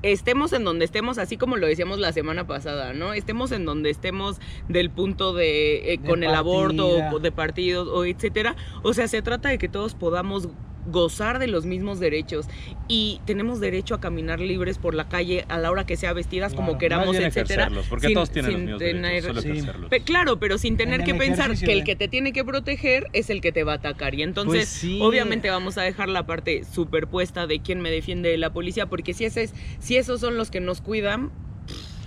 estemos 0.04 0.54
en 0.54 0.64
donde 0.64 0.86
estemos, 0.86 1.18
así 1.18 1.38
como 1.38 1.58
lo 1.58 1.66
decíamos 1.68 2.00
la 2.00 2.14
semana 2.14 2.46
pasada, 2.46 2.94
¿no? 2.94 3.14
Estemos 3.14 3.52
en 3.52 3.66
donde 3.66 3.90
estemos 3.90 4.40
del 4.70 4.92
punto 4.92 5.34
de, 5.34 5.94
eh, 5.94 5.98
De 5.98 6.08
con 6.08 6.24
el 6.24 6.34
aborto 6.36 6.88
o 7.12 7.20
de 7.20 7.32
partidos 7.32 7.88
o 7.88 8.06
etcétera. 8.06 8.56
O 8.84 8.94
sea, 8.94 9.08
se 9.08 9.22
trata 9.22 9.50
de 9.50 9.58
que 9.58 9.68
todos 9.68 9.96
podamos 9.96 10.50
gozar 10.88 11.40
de 11.40 11.48
los 11.48 11.66
mismos 11.66 12.00
derechos 12.00 12.48
y 12.88 13.20
tenemos 13.26 13.60
derecho 13.60 13.96
a 13.96 14.00
caminar 14.00 14.40
libres 14.40 14.78
por 14.78 14.94
la 14.94 15.08
calle 15.10 15.46
a 15.50 15.58
la 15.58 15.72
hora 15.72 15.86
que 15.86 15.96
sea 15.98 16.14
vestidas 16.14 16.54
Claro. 16.54 16.66
como 16.68 16.78
queramos, 16.78 17.16
etcétera. 17.16 17.70
porque 17.90 18.08
sin- 18.08 18.14
todos 18.16 18.30
tienen 18.32 18.52
sin 18.52 18.72
los 18.72 18.80
tener- 18.80 19.02
derechos, 19.24 19.44
solo 19.44 19.90
Sí. 19.90 20.00
claro, 20.04 20.40
pero 20.40 20.58
sin 20.58 20.78
tener 20.78 21.02
En 21.02 21.06
que 21.06 21.16
pensar 21.16 21.58
que 21.58 21.74
el 21.74 21.84
que 21.84 21.96
te 21.96 22.08
tiene 22.08 22.34
que 22.34 22.44
proteger 22.46 23.08
es 23.14 23.30
el 23.30 23.42
que 23.42 23.52
te 23.52 23.64
va 23.64 23.74
a 23.74 23.76
atacar. 23.76 24.14
Y 24.16 24.24
entonces, 24.24 24.60
Pues 24.62 24.70
sí. 24.70 25.00
obviamente 25.02 25.50
vamos 25.50 25.78
a 25.78 25.82
dejar 25.82 26.10
la 26.10 26.26
parte 26.26 26.64
superpuesta 26.64 27.48
de 27.48 27.60
quién 27.60 27.82
me 27.82 27.90
defiende 27.92 28.30
de 28.30 28.38
la 28.38 28.54
policía, 28.54 28.86
porque 28.86 29.14
si, 29.14 29.26
ese 29.26 29.44
es, 29.44 29.54
si 29.80 29.98
esos 29.98 30.20
son 30.22 30.38
los 30.38 30.52
que 30.52 30.60
nos 30.60 30.82
cuidan, 30.82 31.32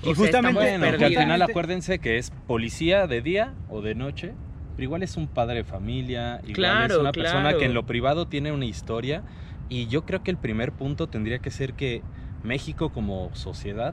Y 0.04 0.10
o 0.10 0.14
sea, 0.14 0.24
justamente- 0.26 0.78
Bueno, 0.78 0.96
que 0.98 1.04
al 1.06 1.16
final 1.16 1.42
acuérdense 1.42 1.98
que 1.98 2.18
es 2.18 2.30
policía 2.46 3.08
de 3.08 3.20
día 3.20 3.54
o 3.68 3.82
de 3.82 3.96
noche, 3.96 4.32
pero 4.78 4.84
igual 4.84 5.02
es 5.02 5.16
un 5.16 5.26
padre 5.26 5.56
de 5.56 5.64
familia, 5.64 6.40
igual 6.44 6.46
es 6.46 6.54
Claro, 6.54 7.00
una 7.00 7.10
persona 7.10 7.54
que 7.54 7.64
en 7.64 7.74
lo 7.74 7.84
privado 7.84 8.28
tiene 8.28 8.52
una 8.52 8.64
historia 8.64 9.24
y 9.68 9.88
yo 9.88 10.06
creo 10.06 10.22
que 10.22 10.30
el 10.30 10.36
primer 10.36 10.70
punto 10.70 11.08
tendría 11.08 11.40
que 11.40 11.50
ser 11.50 11.74
que 11.74 12.00
México 12.44 12.90
como 12.90 13.34
sociedad 13.34 13.92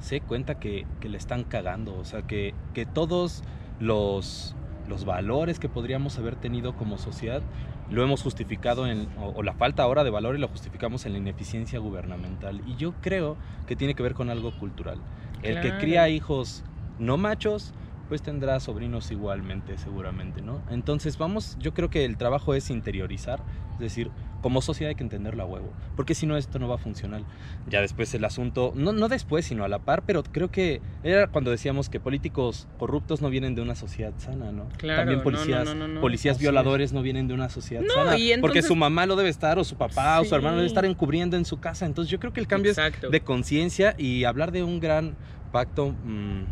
se 0.00 0.20
cuenta 0.20 0.60
que, 0.60 0.84
que 1.00 1.08
le 1.08 1.16
están 1.16 1.44
cagando, 1.44 1.96
o 1.96 2.04
sea, 2.04 2.26
que, 2.26 2.52
que 2.74 2.84
todos 2.84 3.42
los, 3.80 4.54
los 4.86 5.06
valores 5.06 5.58
que 5.58 5.70
podríamos 5.70 6.18
haber 6.18 6.36
tenido 6.36 6.76
como 6.76 6.98
sociedad 6.98 7.40
lo 7.88 8.02
hemos 8.02 8.22
justificado 8.22 8.86
en, 8.86 9.08
o, 9.18 9.30
o 9.34 9.42
la 9.42 9.54
falta 9.54 9.82
ahora 9.82 10.04
de 10.04 10.10
valores 10.10 10.42
lo 10.42 10.48
justificamos 10.48 11.06
en 11.06 11.12
la 11.12 11.18
ineficiencia 11.20 11.78
gubernamental. 11.78 12.60
Y 12.66 12.76
yo 12.76 12.92
creo 13.00 13.38
que 13.66 13.76
tiene 13.76 13.94
que 13.94 14.02
ver 14.02 14.12
con 14.12 14.28
algo 14.28 14.54
cultural. 14.58 14.98
El 15.42 15.62
que 15.62 15.78
cría 15.78 16.06
hijos 16.10 16.64
no 16.98 17.16
machos, 17.16 17.72
pues 18.08 18.22
tendrá 18.22 18.58
sobrinos 18.60 19.10
igualmente, 19.10 19.76
seguramente, 19.78 20.40
¿no? 20.40 20.62
Entonces 20.70 21.18
vamos, 21.18 21.56
yo 21.60 21.74
creo 21.74 21.90
que 21.90 22.04
el 22.04 22.16
trabajo 22.16 22.54
es 22.54 22.70
interiorizar, 22.70 23.40
es 23.74 23.78
decir, 23.78 24.10
como 24.40 24.62
sociedad 24.62 24.90
hay 24.90 24.94
que 24.94 25.02
entenderlo 25.02 25.42
a 25.42 25.46
huevo, 25.46 25.72
porque 25.96 26.14
si 26.14 26.24
no 26.24 26.36
esto 26.36 26.58
no 26.58 26.68
va 26.68 26.76
a 26.76 26.78
funcionar. 26.78 27.22
Ya 27.68 27.80
después 27.80 28.14
el 28.14 28.24
asunto, 28.24 28.72
no, 28.76 28.92
no 28.92 29.08
después, 29.08 29.44
sino 29.44 29.64
a 29.64 29.68
la 29.68 29.80
par, 29.80 30.04
pero 30.06 30.22
creo 30.22 30.50
que 30.50 30.80
era 31.02 31.26
cuando 31.26 31.50
decíamos 31.50 31.88
que 31.88 32.00
políticos 32.00 32.68
corruptos 32.78 33.20
no 33.20 33.30
vienen 33.30 33.54
de 33.54 33.62
una 33.62 33.74
sociedad 33.74 34.12
sana, 34.18 34.52
¿no? 34.52 34.68
Claro, 34.78 35.00
También 35.02 35.22
policías, 35.22 35.64
no, 35.64 35.74
no, 35.74 35.88
no, 35.88 35.94
no. 35.94 36.00
policías 36.00 36.36
Así 36.36 36.44
violadores 36.44 36.92
no 36.92 37.02
vienen 37.02 37.26
de 37.26 37.34
una 37.34 37.48
sociedad 37.48 37.82
No, 37.82 37.92
sana, 37.92 38.16
y 38.18 38.32
porque 38.40 38.62
su 38.62 38.76
mamá 38.76 39.06
lo 39.06 39.16
debe 39.16 39.28
estar, 39.28 39.58
o 39.58 39.64
su 39.64 39.76
papá, 39.76 40.20
o 40.20 40.24
su 40.24 40.34
hermano 40.34 40.56
debe 40.56 40.68
estar 40.68 40.84
encubriendo 40.84 41.36
en 41.36 41.44
su 41.44 41.58
casa. 41.58 41.84
Entonces 41.86 42.10
yo 42.10 42.20
creo 42.20 42.32
que 42.32 42.40
el 42.40 42.46
cambio 42.46 42.72
es 42.72 42.78
Exacto. 42.78 43.10
de 43.10 43.20
conciencia 43.20 43.94
y 43.98 44.24
hablar 44.24 44.52
de 44.52 44.62
un 44.62 44.78
gran 44.80 45.16
pacto 45.52 45.94
mm, 46.04 46.42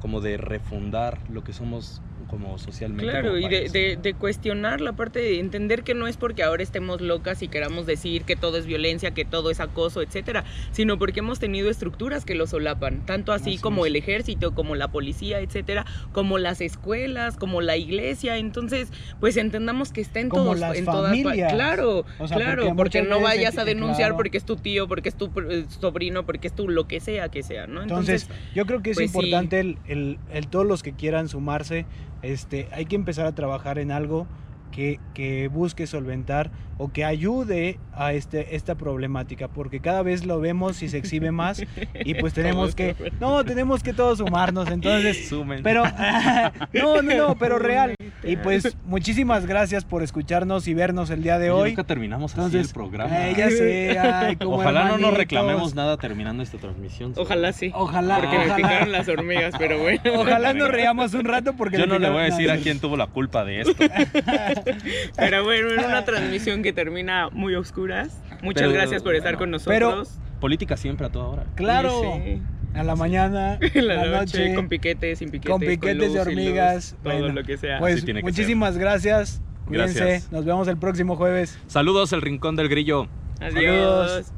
como 0.00 0.20
de 0.20 0.36
refundar 0.38 1.22
lo 1.28 1.44
que 1.44 1.52
somos 1.52 2.02
como 2.30 2.56
socialmente. 2.58 3.10
Claro, 3.10 3.30
como 3.30 3.38
y 3.38 3.48
de, 3.48 3.58
país. 3.60 3.72
de- 3.72 3.96
de 4.00 4.14
cuestionar 4.14 4.80
la 4.80 4.92
parte 4.92 5.18
de 5.18 5.40
entender 5.40 5.82
que 5.82 5.94
no 5.94 6.06
es 6.06 6.16
porque 6.16 6.42
ahora 6.44 6.62
estemos 6.62 7.00
locas 7.00 7.42
y 7.42 7.48
queramos 7.48 7.86
decir 7.86 8.22
que 8.22 8.36
todo 8.36 8.56
es 8.56 8.66
violencia, 8.66 9.10
que 9.10 9.24
todo 9.24 9.50
es 9.50 9.58
acoso, 9.60 10.00
etcétera, 10.02 10.44
sino 10.70 10.98
porque 10.98 11.20
hemos 11.20 11.38
tenido 11.40 11.68
estructuras 11.70 12.24
que 12.24 12.34
lo 12.34 12.46
solapan, 12.46 13.04
tanto 13.04 13.32
así, 13.32 13.50
Así 13.50 13.58
como 13.58 13.84
es. 13.84 13.90
el 13.90 13.96
ejército, 13.96 14.54
como 14.54 14.76
la 14.76 14.88
policía, 14.88 15.40
etcétera, 15.40 15.84
como 16.12 16.38
las 16.38 16.60
escuelas, 16.60 17.36
como 17.36 17.60
la 17.60 17.76
iglesia, 17.76 18.36
entonces, 18.36 18.88
pues 19.18 19.36
entendamos 19.36 19.92
que 19.92 20.00
está 20.00 20.20
en 20.20 20.28
Como 20.28 20.44
todos 20.44 20.60
las 20.60 20.76
en 20.76 20.84
todas 20.84 21.10
familias. 21.16 21.52
Claro, 21.52 22.04
O 22.18 22.28
sea, 22.28 22.36
claro, 22.36 22.74
porque 22.76 23.02
no 23.02 23.20
vayas 23.20 23.58
a 23.58 23.64
denunciar 23.64 24.10
claro. 24.10 24.16
porque 24.16 24.38
es 24.38 24.44
tu 24.44 24.56
tío, 24.56 24.86
porque 24.86 25.08
es 25.08 25.16
tu 25.16 25.30
eh, 25.50 25.64
sobrino, 25.80 26.24
porque 26.26 26.46
es 26.46 26.54
tu 26.54 26.68
lo 26.68 26.86
que 26.86 27.00
sea 27.00 27.28
que 27.28 27.42
sea, 27.42 27.66
¿no? 27.66 27.82
Entonces, 27.82 28.28
yo 28.54 28.66
creo 28.66 28.82
que 28.82 28.90
es 28.90 28.96
pues 28.96 29.10
sí. 29.10 29.16
importante 29.18 29.58
el, 29.60 29.78
el- 29.86 30.18
el 30.32 30.46
todos 30.48 30.66
los 30.66 30.82
que 30.82 30.92
quieran 30.92 31.28
sumarse, 31.28 31.86
este, 32.22 32.68
hay 32.72 32.86
que 32.86 32.96
empezar 32.96 33.26
a 33.26 33.34
trabajar 33.34 33.78
en 33.78 33.90
algo 33.90 34.26
que, 34.70 35.00
que 35.14 35.48
busque 35.48 35.86
solventar 35.86 36.50
o 36.78 36.90
que 36.92 37.04
ayude 37.04 37.78
a 37.92 38.12
este, 38.12 38.56
esta 38.56 38.74
problemática, 38.74 39.48
porque 39.48 39.80
cada 39.80 40.02
vez 40.02 40.24
lo 40.24 40.40
vemos 40.40 40.82
y 40.82 40.88
se 40.88 40.98
exhibe 40.98 41.30
más 41.30 41.62
y 42.04 42.14
pues 42.14 42.32
tenemos 42.32 42.74
que, 42.74 42.96
no, 43.20 43.44
tenemos 43.44 43.82
que 43.82 43.92
todos 43.92 44.18
sumarnos, 44.18 44.70
entonces, 44.70 45.28
Sumen. 45.28 45.62
pero, 45.62 45.84
no, 46.72 47.02
no, 47.02 47.14
no, 47.14 47.36
pero 47.36 47.58
real. 47.58 47.94
Y 48.22 48.36
pues 48.36 48.76
muchísimas 48.84 49.46
gracias 49.46 49.84
por 49.84 50.02
escucharnos 50.02 50.68
y 50.68 50.74
vernos 50.74 51.10
el 51.10 51.22
día 51.22 51.38
de 51.38 51.50
Oye, 51.50 51.62
hoy. 51.62 51.70
Nunca 51.70 51.84
terminamos 51.84 52.32
así 52.32 52.40
Entonces, 52.40 52.68
el 52.68 52.74
programa. 52.74 53.28
eh, 53.28 53.34
ya 53.36 53.48
sé, 53.50 53.98
ay, 53.98 54.36
como 54.36 54.56
Ojalá 54.56 54.88
no 54.88 54.98
nos 54.98 55.14
reclamemos 55.14 55.74
nada 55.74 55.96
terminando 55.96 56.42
esta 56.42 56.58
transmisión. 56.58 57.12
Ojalá 57.16 57.52
sí. 57.52 57.70
Ojalá, 57.74 58.18
Porque 58.18 58.36
me 58.38 58.44
ojalá. 58.44 58.56
picaron 58.56 58.92
las 58.92 59.08
hormigas, 59.08 59.54
pero 59.58 59.78
bueno. 59.78 60.00
Ojalá 60.16 60.52
nos 60.52 60.68
reamos 60.68 61.14
un 61.14 61.24
rato 61.24 61.54
porque 61.56 61.78
Yo 61.78 61.86
no 61.86 61.98
le 61.98 62.10
voy 62.10 62.20
a 62.20 62.24
decir 62.24 62.50
a 62.50 62.56
quién 62.58 62.78
tuvo 62.80 62.96
la 62.96 63.06
culpa 63.06 63.44
de 63.44 63.60
esto. 63.62 63.74
Pero 65.16 65.44
bueno, 65.44 65.70
en 65.70 65.78
una 65.84 66.04
transmisión 66.04 66.62
que 66.62 66.72
termina 66.72 67.28
muy 67.30 67.54
oscuras. 67.54 68.20
Muchas 68.42 68.62
Pero, 68.62 68.72
gracias 68.72 69.02
por 69.02 69.14
estar 69.14 69.36
bueno, 69.36 69.56
con 69.58 69.64
pero- 69.64 69.90
nosotros. 69.96 70.18
Política 70.40 70.76
siempre 70.78 71.06
a 71.06 71.10
toda 71.10 71.26
hora. 71.26 71.44
Claro. 71.54 72.00
Sí. 72.24 72.40
A 72.74 72.82
la 72.84 72.94
mañana, 72.96 73.58
En 73.74 73.86
la, 73.86 73.96
la 74.06 74.20
noche, 74.20 74.38
noche, 74.38 74.54
con 74.54 74.68
piquetes, 74.68 75.18
sin 75.18 75.30
piquetes. 75.30 75.50
con 75.50 75.60
piquetes 75.60 76.12
de 76.12 76.18
luz, 76.18 76.26
hormigas, 76.26 76.92
luz, 76.92 77.02
todo 77.02 77.18
bueno, 77.18 77.34
lo 77.34 77.44
que 77.44 77.56
sea. 77.56 77.78
Pues 77.78 77.96
Así 77.96 78.04
tiene 78.04 78.20
que 78.20 78.24
muchísimas 78.24 78.78
gracias. 78.78 79.42
Cuídense. 79.66 79.98
Gracias. 79.98 80.32
Nos 80.32 80.44
vemos 80.44 80.68
el 80.68 80.76
próximo 80.76 81.16
jueves. 81.16 81.58
Saludos, 81.66 82.12
el 82.12 82.22
Rincón 82.22 82.56
del 82.56 82.68
Grillo. 82.68 83.08
Adiós. 83.40 84.10
saludos. 84.10 84.32